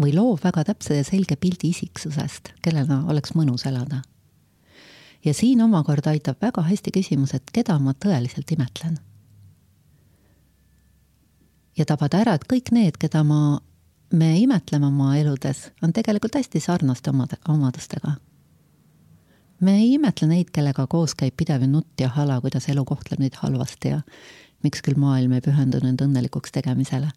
[0.00, 4.02] või loob väga täpse ja selge pildi isiksusest, kellena oleks mõnus elada.
[5.24, 8.98] ja siin omakorda aitab väga hästi küsimus, et keda ma tõeliselt imetlen
[11.78, 13.58] ja tabada ära, et kõik need, keda ma,
[14.12, 18.16] me imetleme oma eludes, on tegelikult hästi sarnaste omade, omadustega.
[19.60, 23.38] me ei imetle neid, kellega koos käib pidev nutt ja hala, kuidas elu kohtleb neid
[23.40, 24.00] halvasti ja
[24.62, 27.10] miks küll maailm ei pühendu nende õnnelikuks tegemisele.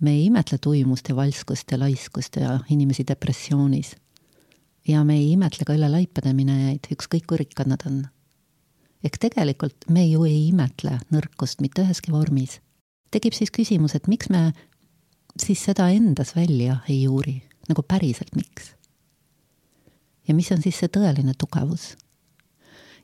[0.00, 3.96] me ei imetle tuimust ja valskust ja laiskust ja inimesi depressioonis.
[4.88, 8.06] ja me ei imetle ka üle laipade minejaid, ükskõik kui rikkad nad on
[9.04, 12.60] ehk tegelikult me ju ei imetle nõrkust mitte üheski vormis
[13.16, 14.50] tekib siis küsimus, et miks me
[15.40, 18.74] siis seda endas välja ei uuri, nagu päriselt, miks?
[20.28, 21.94] ja mis on siis see tõeline tugevus?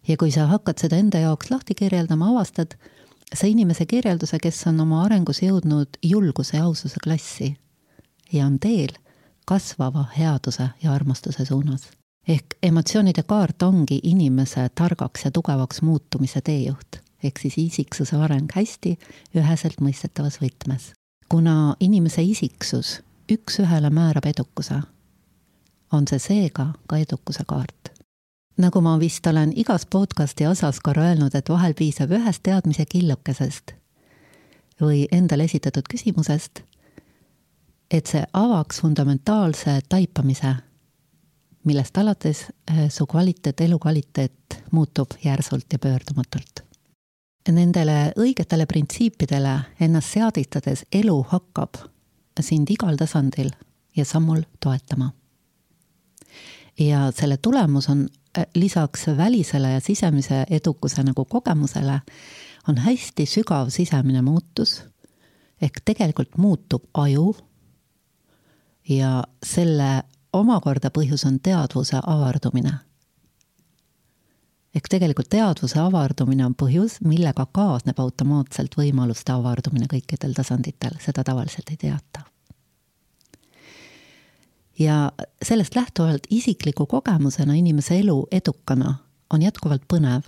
[0.08, 2.76] ja kui sa hakkad seda enda jaoks lahti kirjeldama, avastad
[3.34, 7.54] sa inimese kirjelduse, kes on oma arengus jõudnud julguse ja aususe klassi
[8.32, 8.94] ja on teel
[9.46, 11.90] kasvava headuse ja armastuse suunas.
[12.28, 18.96] ehk emotsioonide kaart ongi inimese targaks ja tugevaks muutumise teejuht, ehk siis isiksuse areng hästi
[19.36, 20.92] üheselt mõistetavas võtmes.
[21.28, 23.00] kuna inimese isiksus
[23.32, 24.82] üks-ühele määrab edukuse,
[25.92, 27.92] on see seega ka edukuse kaart.
[28.58, 33.72] nagu ma vist olen igas podcasti osas korra öelnud, et vahel piisab ühest teadmise killukesest
[34.80, 36.62] või endale esitatud küsimusest,
[37.90, 40.56] et see avaks fundamentaalse taipamise
[41.64, 46.71] millest alates äh, su kvaliteet, elukvaliteet muutub järsult ja pöördumatult.
[47.50, 51.80] Nendele õigetele printsiipidele ennast seadistades elu hakkab
[52.40, 53.50] sind igal tasandil
[53.96, 55.12] ja sammul toetama.
[56.78, 62.00] ja selle tulemus on äh, lisaks välisele ja sisemise edukuse nagu kogemusele,
[62.68, 64.82] on hästi sügav sisemine muutus,
[65.62, 67.36] ehk tegelikult muutub aju
[68.88, 70.02] ja selle
[70.32, 72.72] omakorda põhjus on teadvuse avardumine.
[74.74, 81.70] Ehk tegelikult teadvuse avardumine on põhjus, millega kaasneb automaatselt võimaluste avardumine kõikidel tasanditel, seda tavaliselt
[81.70, 82.28] ei teata.
[84.78, 85.12] ja
[85.44, 88.94] sellest lähtuvalt isikliku kogemusena inimese elu edukana
[89.30, 90.22] on jätkuvalt põnev.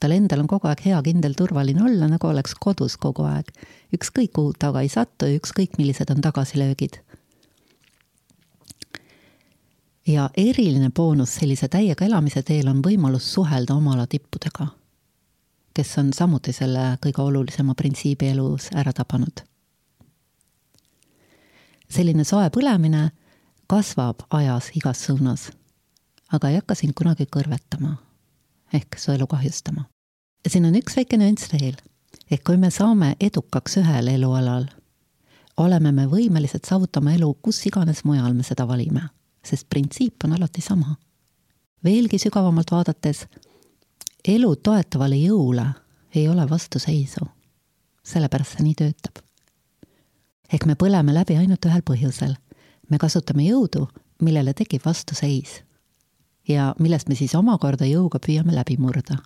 [0.00, 3.52] tal endal on kogu aeg hea, kindel, turvaline olla, nagu oleks kodus kogu aeg.
[3.96, 7.00] ükskõik kuhu taga ei satu ja ükskõik, millised on tagasilöögid
[10.06, 14.66] ja eriline boonus sellise täiega elamise teel on võimalus suhelda oma ala tippudega,
[15.74, 19.40] kes on samuti selle kõige olulisema printsiibi elus ära tabanud.
[21.88, 23.10] selline soe põlemine
[23.66, 25.50] kasvab ajas igas suunas,
[26.32, 27.96] aga ei hakka sind kunagi kõrvetama
[28.72, 29.84] ehk su elu kahjustama.
[30.48, 31.76] siin on üks väike nüanss veel,
[32.30, 34.66] ehk kui me saame edukaks ühel elualal,
[35.56, 39.08] oleme me võimelised saavutama elu kus iganes mujal me seda valime
[39.44, 40.96] sest printsiip on alati sama.
[41.84, 43.26] veelgi sügavamalt vaadates,
[44.28, 45.66] elu toetavale jõule
[46.14, 47.26] ei ole vastuseisu.
[48.02, 49.20] sellepärast see nii töötab.
[50.52, 52.34] ehk me põleme läbi ainult ühel põhjusel.
[52.90, 53.88] me kasutame jõudu,
[54.22, 55.62] millele tekib vastuseis.
[56.48, 59.18] ja millest me siis omakorda jõuga püüame läbi murda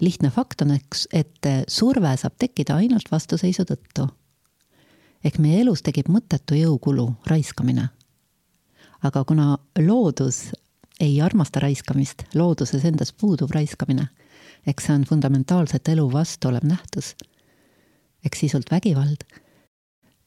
[0.00, 4.08] lihtne fakt on, eks, et surve saab tekkida ainult vastuseisu tõttu.
[5.24, 7.88] ehk meie elus tekib mõttetu jõukulu, raiskamine
[9.02, 10.50] aga kuna loodus
[11.00, 14.08] ei armasta raiskamist, looduses endas puudub raiskamine,
[14.66, 17.14] eks see on fundamentaalselt elu vastu olev nähtus,
[18.24, 19.26] eks sisult vägivald.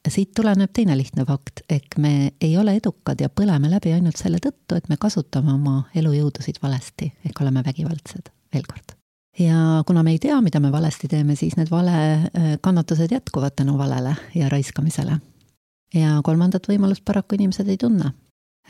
[0.09, 4.39] siit tuleneb teine lihtne fakt, ehk me ei ole edukad ja põleme läbi ainult selle
[4.41, 8.95] tõttu, et me kasutame oma elujõudusid valesti, ehk oleme vägivaldsed, veel kord.
[9.39, 14.15] ja kuna me ei tea, mida me valesti teeme, siis need valekannatused jätkuvad tänu valele
[14.35, 15.19] ja raiskamisele.
[15.93, 18.13] ja kolmandat võimalust paraku inimesed ei tunne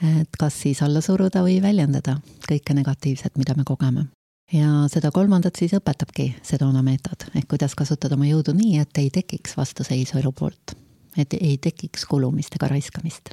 [0.03, 4.05] et kas siis alla suruda või väljendada kõike negatiivset, mida me kogeme.
[4.53, 9.09] ja seda kolmandat siis õpetabki Sedona meetod, ehk kuidas kasutada oma jõudu nii, et ei
[9.09, 10.75] tekiks vastuseisu elu poolt.
[11.17, 13.29] et ei tekiks kulumist ega raiskamist.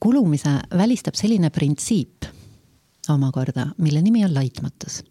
[0.00, 2.24] kulumise välistab selline printsiip
[3.08, 5.04] omakorda, mille nimi on laitmatus.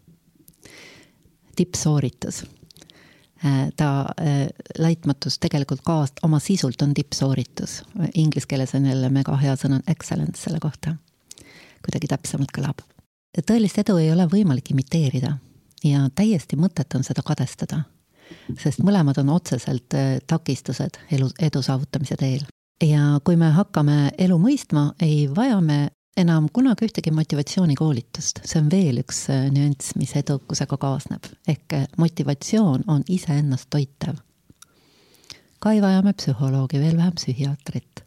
[1.56, 2.44] tippsooritus
[3.76, 4.48] ta, äh,
[4.78, 7.82] laitmatus tegelikult kaas-, oma sisult on tippsooritus.
[8.14, 10.96] Inglise keeles on jälle mega hea sõna excellence selle kohta.
[11.84, 12.80] kuidagi täpsemalt kõlab.
[13.46, 15.36] tõelist edu ei ole võimalik imiteerida
[15.84, 17.82] ja täiesti mõttetu on seda kadestada.
[18.58, 22.42] sest mõlemad on otseselt äh, takistused elu, edu saavutamise teel.
[22.82, 28.68] ja kui me hakkame elu mõistma, ei vaja me enam kunagi ühtegi motivatsioonikoolitust, see on
[28.72, 34.18] veel üks äh, nüanss, mis edukusega kaasneb, ehk äh, motivatsioon on iseennast toitev.
[35.58, 38.02] ka ei vaja me psühholoogi, veel vähem psühhiaatrit.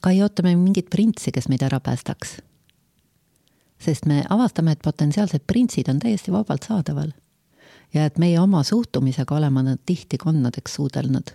[0.00, 2.38] ka ei oota me mingit printsi, kes meid ära päästaks.
[3.82, 7.10] sest me avastame, et potentsiaalsed printsid on täiesti vabalt saadaval.
[7.94, 11.34] ja et meie oma suhtumisega oleme nad tihti konnadeks suudelnud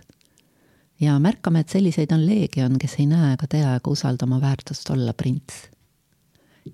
[1.00, 4.90] ja märkame, et selliseid on leegion, kes ei näe ega tea ega usalda oma väärtust
[4.90, 5.73] olla prints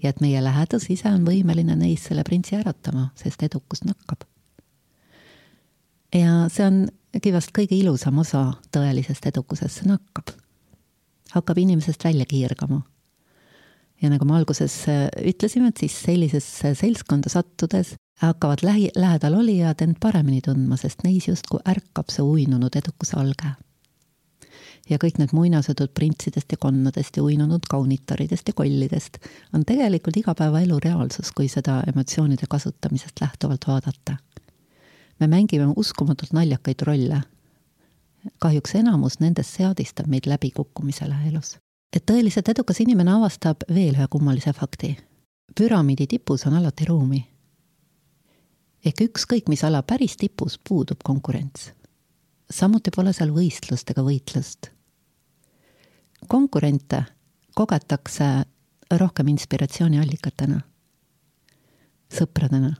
[0.03, 4.27] ja et meie lähedus ise on võimeline neis selle printsi äratama, sest edukus nakkab.
[6.15, 10.35] ja see ongi vast kõige ilusam osa tõelisest edukusest, see nakkab.
[11.35, 12.83] hakkab inimesest välja kiirgama.
[14.03, 19.83] ja nagu me alguses äh, ütlesime, et siis sellisesse seltskonda sattudes hakkavad lähi, lähedal olijad
[19.83, 23.57] end paremini tundma, sest neis justkui ärkab see uinunud edukuse alge
[24.91, 29.19] ja kõik need muinasjutud printsidest ja konnadest ja uinunud kaunitaridest ja kollidest
[29.55, 34.17] on tegelikult igapäevaelu reaalsus, kui seda emotsioonide kasutamisest lähtuvalt vaadata.
[35.21, 37.23] me mängime uskumatult naljakaid rolle.
[38.39, 41.59] kahjuks enamus nendest seadistab meid läbikukkumisele elus.
[41.97, 44.97] et tõeliselt edukas inimene avastab veel ühe kummalise fakti.
[45.61, 47.27] püramiidi tipus on alati ruumi.
[48.85, 51.73] ehk ükskõik mis ala päris tipus puudub konkurents.
[52.51, 54.80] samuti pole seal võistlust ega võitlust.
[56.31, 57.03] Konkurente
[57.59, 58.25] kogetakse
[58.91, 60.61] rohkem inspiratsiooniallikatena,
[62.15, 62.75] sõpradena.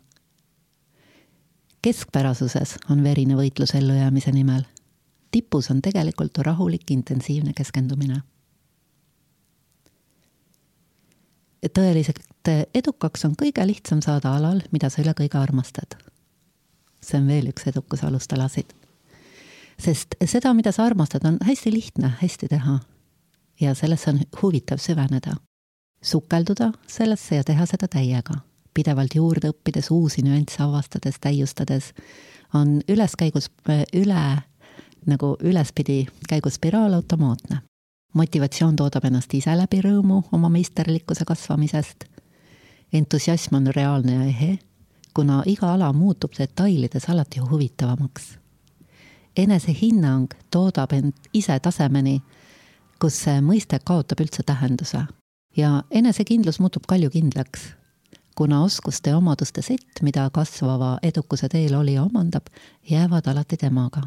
[1.83, 4.63] keskpärasuses on verine võitlus ellujäämise nimel.
[5.31, 8.23] tipus on tegelikult rahulik intensiivne keskendumine
[11.69, 15.97] tõeliselt edukaks on kõige lihtsam saada alal, mida sa üle kõige armastad.
[17.01, 18.73] see on veel üks edukuse alustalasid.
[19.79, 22.81] sest seda, mida sa armastad, on hästi lihtne hästi teha.
[23.61, 25.37] Ja sellesse on huvitav süveneda.
[26.03, 28.35] sukelduda sellesse ja teha seda täiega.
[28.75, 31.95] pidevalt juurde õppides, uusi nüansse avastades, täiustades,
[32.55, 33.51] on üleskäigus,
[33.95, 34.43] üle,
[35.07, 37.61] nagu ülespidi käigu spiraal automaatne
[38.13, 42.05] motivatsioon toodab ennast ise läbi rõõmu oma meisterlikkuse kasvamisest.
[42.93, 44.59] entusiasm on reaalne ja ehe,
[45.15, 48.39] kuna iga ala muutub detailides alati huvitavamaks.
[49.37, 52.23] enesehinnang toodab end ise tasemeni,
[53.01, 55.05] kus see mõiste kaotab üldse tähenduse.
[55.57, 57.73] Ja enesekindlus muutub kaljukindlaks,
[58.39, 62.47] kuna oskuste ja omaduste sett, mida kasvava edukuse teel olija omandab,
[62.91, 64.07] jäävad alati temaga.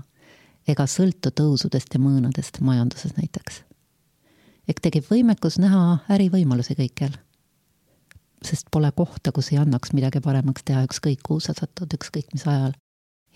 [0.68, 3.64] Ega sõltu tõusudest ja mõõnadest majanduses näiteks.
[4.68, 7.20] Ehk tekib võimekus näha ärivõimalusi kõikjal.
[8.44, 12.48] sest pole kohta, kus ei annaks midagi paremaks teha, ükskõik kuhu sa satud, ükskõik mis
[12.48, 12.74] ajal.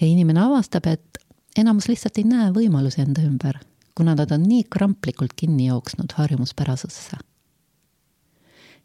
[0.02, 1.18] ja inimene avastab, et
[1.58, 3.60] enamus lihtsalt ei näe võimalusi enda ümber,
[3.98, 7.18] kuna nad on nii kramplikult kinni jooksnud harjumuspärasusse.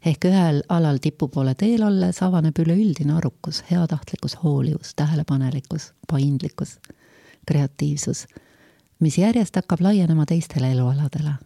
[0.05, 6.79] ehk ühel alal tipu poole teel olles avaneb üleüldine arukus, heatahtlikkus, hoolivus, tähelepanelikkus, paindlikkus,
[7.47, 8.25] kreatiivsus,
[8.99, 11.37] mis järjest hakkab laienema teistele elualadele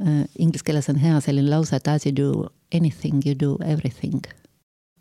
[0.00, 4.22] Äh, inglise keeles on hea selline lause, et as you do anything, you do everything.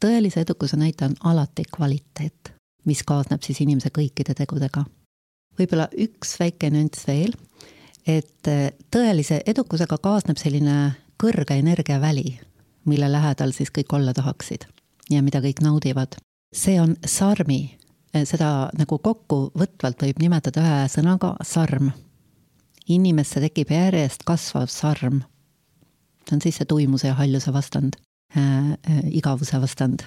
[0.02, 2.52] tõelise edukuse näitaja on alati kvaliteet,
[2.90, 4.84] mis kaasneb siis inimese kõikide tegudega.
[5.58, 7.34] võib-olla üks väike nüanss veel,
[8.08, 12.40] et äh, tõelise edukusega kaasneb selline kõrge energiaväli,
[12.86, 14.66] mille lähedal siis kõik olla tahaksid
[15.10, 16.16] ja mida kõik naudivad.
[16.54, 17.78] see on sarmi,
[18.16, 21.92] äh, seda nagu kokkuvõtvalt võib nimetada ühe sõnaga sarm
[22.96, 25.22] inimesse tekib järjest kasvav sarm.
[26.28, 27.98] see on siis see tuimuse ja haljuse vastand
[28.36, 30.04] äh,, äh, igavuse vastand.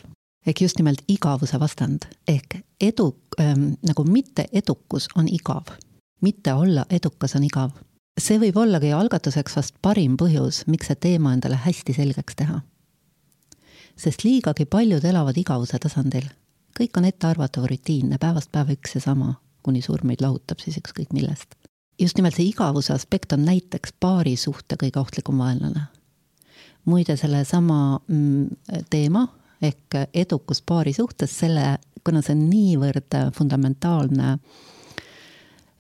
[0.47, 5.72] ehk just nimelt igavuse vastand, ehk edu ähm,, nagu mitteedukus on igav.
[6.25, 7.75] Mitte olla edukas on igav.
[8.20, 12.61] see võib ollagi algatuseks vast parim põhjus, miks see teema endale hästi selgeks teha.
[13.97, 16.27] sest liigagi paljud elavad igavuse tasandil.
[16.81, 21.12] kõik on ettearvatav, rutiinne, päevast päeva üks ja sama, kuni surm meid lahutab siis ükskõik
[21.12, 21.55] millest
[22.01, 25.87] just nimelt see igavuse aspekt on näiteks paarisuhte kõige ohtlikum vaenlane.
[26.85, 28.49] muide, sellesama mm,
[28.91, 29.29] teema
[29.62, 34.39] ehk edukus paarisuhtes, selle, kuna see on niivõrd fundamentaalne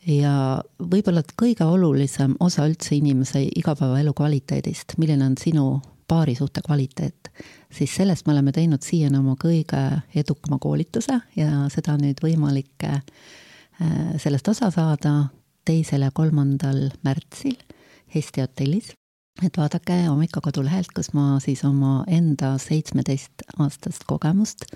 [0.06, 5.66] ja võib-olla kõige olulisem osa üldse inimese igapäevaelu kvaliteedist, milline on sinu
[6.08, 7.30] paarisuhte kvaliteet,
[7.72, 9.80] siis sellest me oleme teinud siiani oma kõige
[10.14, 13.00] edukama koolituse ja seda on nüüd võimalik äh,
[14.20, 15.14] sellest osa saada
[15.64, 17.56] teisel ja kolmandal märtsil
[18.14, 18.92] Eesti hotellis.
[19.42, 24.68] et vaadake Omika kodulehelt, kus ma siis oma enda seitsmeteistaastast kogemust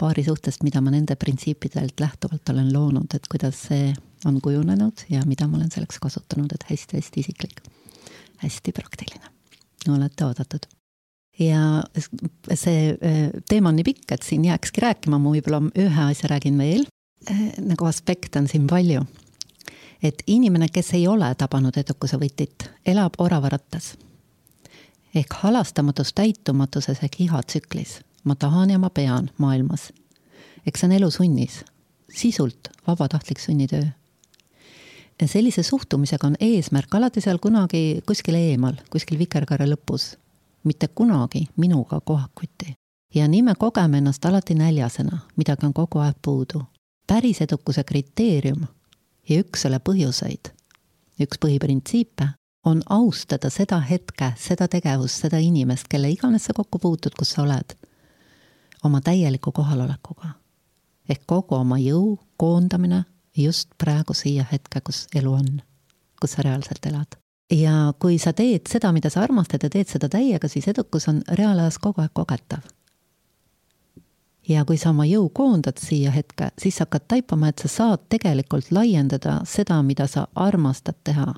[0.00, 3.92] paari suhtest, mida ma nende printsiipidelt lähtuvalt olen loonud, et kuidas see
[4.26, 7.62] on kujunenud ja mida ma olen selleks kasutanud, et hästi-hästi isiklik,
[8.44, 9.32] hästi praktiline.
[9.88, 10.68] olete oodatud
[11.40, 11.82] ja
[12.54, 16.58] see äh, teema on nii pikk, et siin jääkski rääkima, ma võib-olla ühe asja räägin
[16.60, 16.84] veel.
[17.30, 19.04] Äh, nagu aspekte on siin palju
[20.02, 23.96] et inimene, kes ei ole tabanud edukuse võtit, elab oravarattas.
[25.14, 28.00] ehk halastamatus täitumatuses ehk ihatsüklis.
[28.24, 29.92] Ma tahan ja ma pean maailmas.
[30.66, 31.64] eks see on elu sunnis,
[32.12, 33.84] sisult vabatahtlik sunnitöö.
[35.26, 40.16] sellise suhtumisega on eesmärk alati seal kunagi kuskil eemal, kuskil vikerkaare lõpus.
[40.64, 42.74] mitte kunagi minuga kohakuti.
[43.14, 46.62] ja nii me kogeme ennast alati näljasena, midagi on kogu aeg puudu.
[47.06, 48.66] päris edukuse kriteerium
[49.28, 50.52] ja üks selle põhjuseid,
[51.20, 52.28] üks põhiprintsiipe
[52.64, 57.42] on austada seda hetke, seda tegevust, seda inimest, kelle iganes sa kokku puutud, kus sa
[57.42, 57.76] oled,
[58.84, 60.28] oma täieliku kohalolekuga.
[61.08, 63.04] ehk kogu oma jõu koondamine
[63.36, 65.62] just praegu siia hetke, kus elu on,
[66.20, 67.16] kus sa reaalselt elad.
[67.50, 71.22] ja kui sa teed seda, mida sa armastad ja teed seda täiega, siis edukus on
[71.28, 72.62] reaalajas kogu aeg kogetav
[74.48, 78.06] ja kui sa oma jõu koondad siia hetke, siis sa hakkad taipama, et sa saad
[78.12, 81.34] tegelikult laiendada seda, mida sa armastad teha.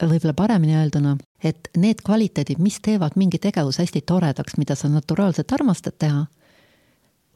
[0.00, 5.52] võib-olla paremini öelduna, et need kvaliteedid, mis teevad mingi tegevuse hästi toredaks, mida sa naturaalselt
[5.52, 6.24] armastad teha,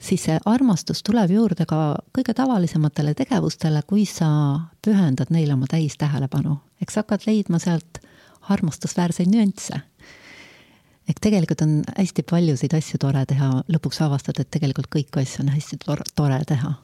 [0.05, 1.78] siis see armastus tuleb juurde ka
[2.16, 4.28] kõige tavalisematele tegevustele, kui sa
[4.84, 6.59] pühendad neile oma täistähelepanu.
[6.82, 8.00] eks hakkad leidma sealt
[8.40, 9.80] armastusväärseid nüansse.
[11.09, 15.52] ehk tegelikult on hästi paljusid asju tore teha, lõpuks avastad, et tegelikult kõiki asju on
[15.57, 16.74] hästi tore, tore teha.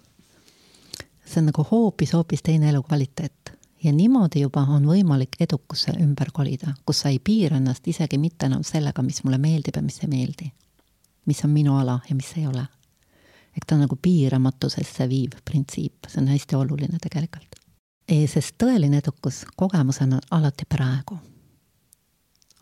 [1.24, 7.00] see on nagu hoopis-hoopis teine elukvaliteet ja niimoodi juba on võimalik edukusse ümber kolida, kus
[7.00, 10.52] sa ei piira ennast isegi mitte enam sellega, mis mulle meeldib ja mis ei meeldi.
[11.26, 12.66] mis on minu ala ja mis ei ole.
[13.56, 17.56] Ehk ta on nagu piiramatusesse viiv printsiip, see on hästi oluline tegelikult.
[18.26, 21.18] sest tõeline edukus kogemusena on alati praegu,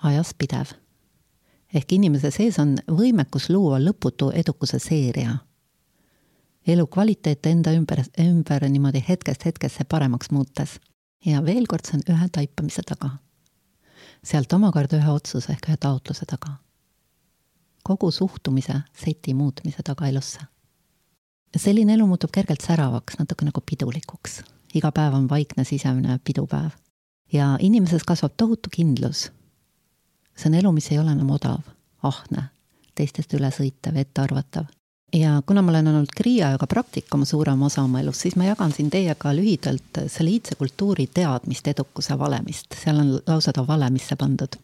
[0.02, 0.72] ajas pidev.
[1.74, 5.38] ehk inimese sees on võimekus luua lõputu edukuse seeria
[6.72, 10.80] elukvaliteet enda ümber, ümber niimoodi hetkest hetkesse paremaks muutes
[11.26, 13.10] ja veel kord, see on ühe taipamise taga.
[14.24, 16.56] sealt omakorda ühe otsuse ehk ühe taotluse taga.
[17.82, 20.40] kogu suhtumise seti muutmise taga elusse.
[21.56, 24.42] Selline elu muutub kergelt säravaks, natuke nagu pidulikuks.
[24.74, 26.70] iga päev on vaikne sisemine pidupäev.
[27.32, 29.30] ja inimeses kasvab tohutu kindlus.
[30.36, 31.60] see on elu, mis ei ole enam odav,
[32.02, 32.42] ahne,
[32.94, 34.64] teistest ülesõitev, ettearvatav
[35.12, 38.90] ja kuna ma olen olnud kriiajaga praktikuma suurema osa oma elust, siis ma jagan siin
[38.90, 42.76] teiega lühidalt selle iidse kultuuri teadmist edukuse valemist.
[42.82, 44.58] seal on lausa ta valemisse pandud,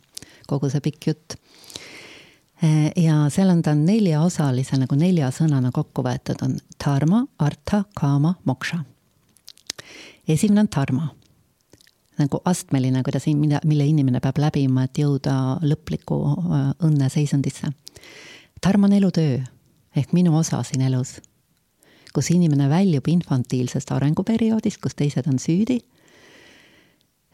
[0.47, 1.37] kogu see pikk jutt.
[2.96, 8.84] Ja seal on ta neljaosalise nagu nelja sõnana kokku võetud, on dharma, artha, kama, moksha.
[10.28, 11.09] esimene on dharma,
[12.18, 17.72] nagu astmeline, kuidas, mida, mille inimene peab läbima, et jõuda lõpliku äh, õnneseisundisse.
[18.62, 19.38] Dharma on elutöö
[19.96, 21.18] ehk minu osa siin elus,
[22.14, 25.80] kus inimene väljub infantiilsest arenguperioodist, kus teised on süüdi.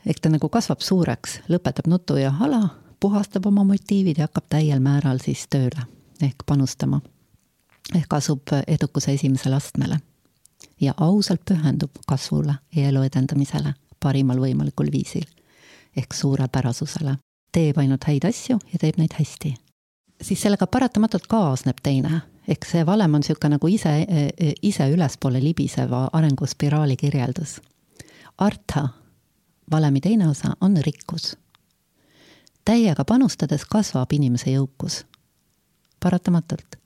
[0.07, 2.71] ehk ta nagu kasvab suureks, lõpetab nutu ja hala,
[3.01, 5.87] puhastab oma motiivid ja hakkab täiel määral siis tööle
[6.23, 7.01] ehk panustama.
[7.95, 10.01] ehk asub edukuse esimesele astmele
[10.81, 15.27] ja ausalt pühendub kasvule ja elu edendamisele parimal võimalikul viisil
[15.97, 17.17] ehk suurepärasusele.
[17.53, 19.55] teeb ainult häid asju ja teeb neid hästi.
[20.23, 24.07] siis sellega paratamatult kaasneb teine ehk see valem on niisugune nagu ise,
[24.63, 27.61] ise ülespoole libiseva arenguspiraali kirjeldus.
[28.39, 28.89] Artha,
[29.71, 31.37] valemi teine osa, on rikkus.
[32.65, 35.05] Täiega panustades kasvab inimese jõukus.
[36.01, 36.77] paratamatult.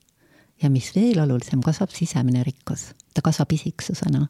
[0.63, 2.95] ja mis veel olulisem, kasvab sisemine rikkus.
[3.15, 4.27] ta kasvab isiksusena.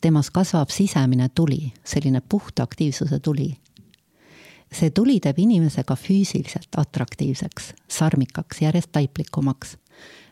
[0.00, 3.56] temas kasvab sisemine tuli, selline puhta aktiivsuse tuli
[4.72, 9.76] see tuli teeb inimese ka füüsiliselt atraktiivseks, sarmikaks, järjest taiplikumaks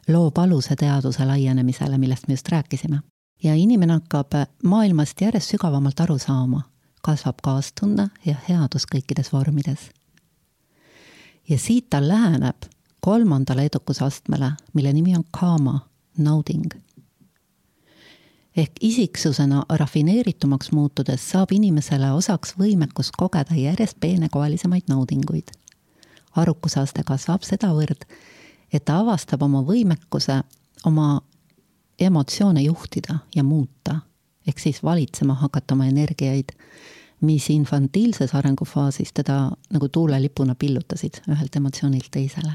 [0.08, 3.00] loob aluse teaduse laienemisele, millest me just rääkisime.
[3.42, 4.32] ja inimene hakkab
[4.64, 6.62] maailmast järjest sügavamalt aru saama,
[7.02, 9.90] kasvab kaastunne ja headus kõikides vormides.
[11.48, 12.56] Ja siit ta läheneb
[13.00, 15.80] kolmandale edukuse astmele, mille nimi on kaama,
[16.18, 16.66] nauding.
[18.56, 25.48] ehk isiksusena rafineeritumaks muutudes saab inimesele osaks võimekus kogeda järjest peenekoelisemaid naudinguid.
[26.36, 28.04] arukuse aste kasvab sedavõrd,
[28.72, 30.42] et ta avastab oma võimekuse
[30.84, 31.20] oma
[31.98, 34.00] emotsioone juhtida ja muuta,
[34.46, 36.52] ehk siis valitsema hakata oma energiaid,
[37.20, 42.52] mis infantiilses arengufaasis teda nagu tuulelipuna pillutasid ühelt emotsioonilt teisele.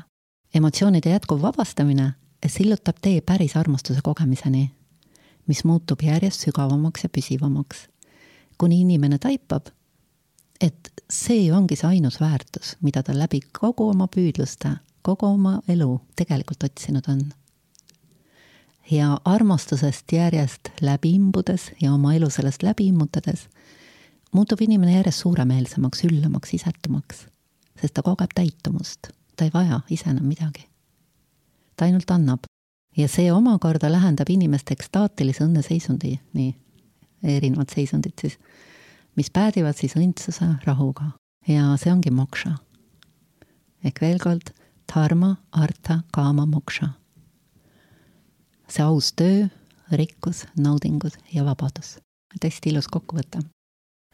[0.55, 2.12] emotsioonide jätkuv vabastamine
[2.47, 4.72] sillutab tee päris armastuse kogemiseni,
[5.47, 7.88] mis muutub järjest sügavamaks ja püsivamaks,
[8.57, 9.68] kuni inimene taipab,
[10.62, 15.99] et see ongi see ainus väärtus, mida ta läbi kogu oma püüdluste kogu oma elu
[16.16, 17.22] tegelikult otsinud on.
[18.91, 23.47] ja armastusest järjest läbi imbudes ja oma elu sellest läbi immutades
[24.36, 27.25] muutub inimene järjest suuremeelsemaks, üllamaks, isetumaks,
[27.82, 30.67] sest ta kogeb täitumust, ta ei vaja ise enam midagi.
[31.75, 32.45] ta ainult annab
[32.97, 36.55] ja see omakorda lähendab inimest ekstaatilise õnneseisundi, nii,
[37.23, 38.38] erinevad seisundid siis,
[39.15, 41.11] mis päädivad siis õndsuse rahuga
[41.47, 42.57] ja see ongi moksha.
[43.84, 44.53] ehk veel kord,
[44.93, 46.93] dharma, artha, kama, moksha.
[48.67, 49.47] see aus töö,
[49.91, 51.99] rikkus, naudingud ja vabadus.
[52.43, 53.43] hästi ilus kokkuvõte.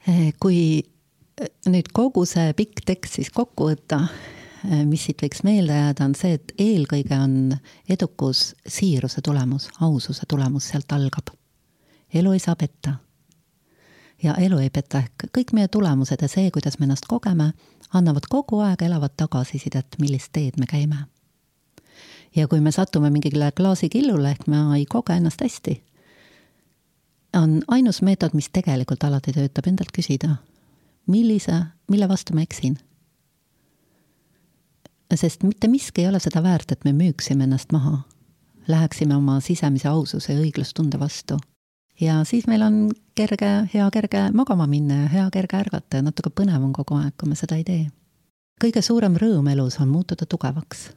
[0.08, 4.06] Eh, kui eh, nüüd kogu see pikk tekst siis kokku võtta,
[4.64, 7.58] eh, mis siit võiks meelde jääda, on see, et eelkõige on
[7.92, 11.34] edukus siiruse tulemus, aususe tulemus, sealt algab.
[12.14, 12.94] elu ei saa petta.
[14.24, 17.52] ja elu ei peta ehk kõik meie tulemused ja see, kuidas me ennast kogeme,
[17.94, 21.06] annavad kogu aeg elavat tagasisidet, millist teed me käime.
[22.36, 25.84] ja kui me satume mingile klaasikillule ehk me ei koge ennast hästi,
[27.34, 30.38] on ainus meetod, mis tegelikult alati töötab, endalt küsida,
[31.08, 32.78] millise mille vastu ma eksin.
[35.16, 38.02] sest mitte miski ei ole seda väärt, et me müüksime ennast maha.
[38.68, 41.38] Läheksime oma sisemise aususe ja õiglustunde vastu.
[42.02, 46.30] ja siis meil on kerge, hea kerge magama minna ja hea kerge ärgata ja natuke
[46.30, 47.90] põnev on kogu aeg, kui me seda ei tee.
[48.64, 50.90] kõige suurem rõõm elus on muutuda tugevaks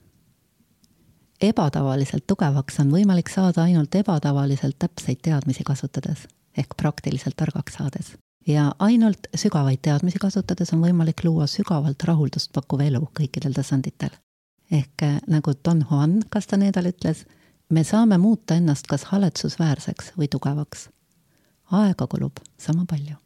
[1.40, 6.26] ebatavaliselt tugevaks on võimalik saada ainult ebatavaliselt täpseid teadmisi kasutades
[6.58, 8.12] ehk praktiliselt targaks saades.
[8.46, 14.10] ja ainult sügavaid teadmisi kasutades on võimalik luua sügavalt rahuldust pakkuv elu kõikidel tasanditel.
[14.70, 17.24] ehk eh, nagu Don Juan Castanedal ütles,
[17.68, 20.88] me saame muuta ennast kas haletsusväärseks või tugevaks.
[21.70, 23.16] aega kulub sama palju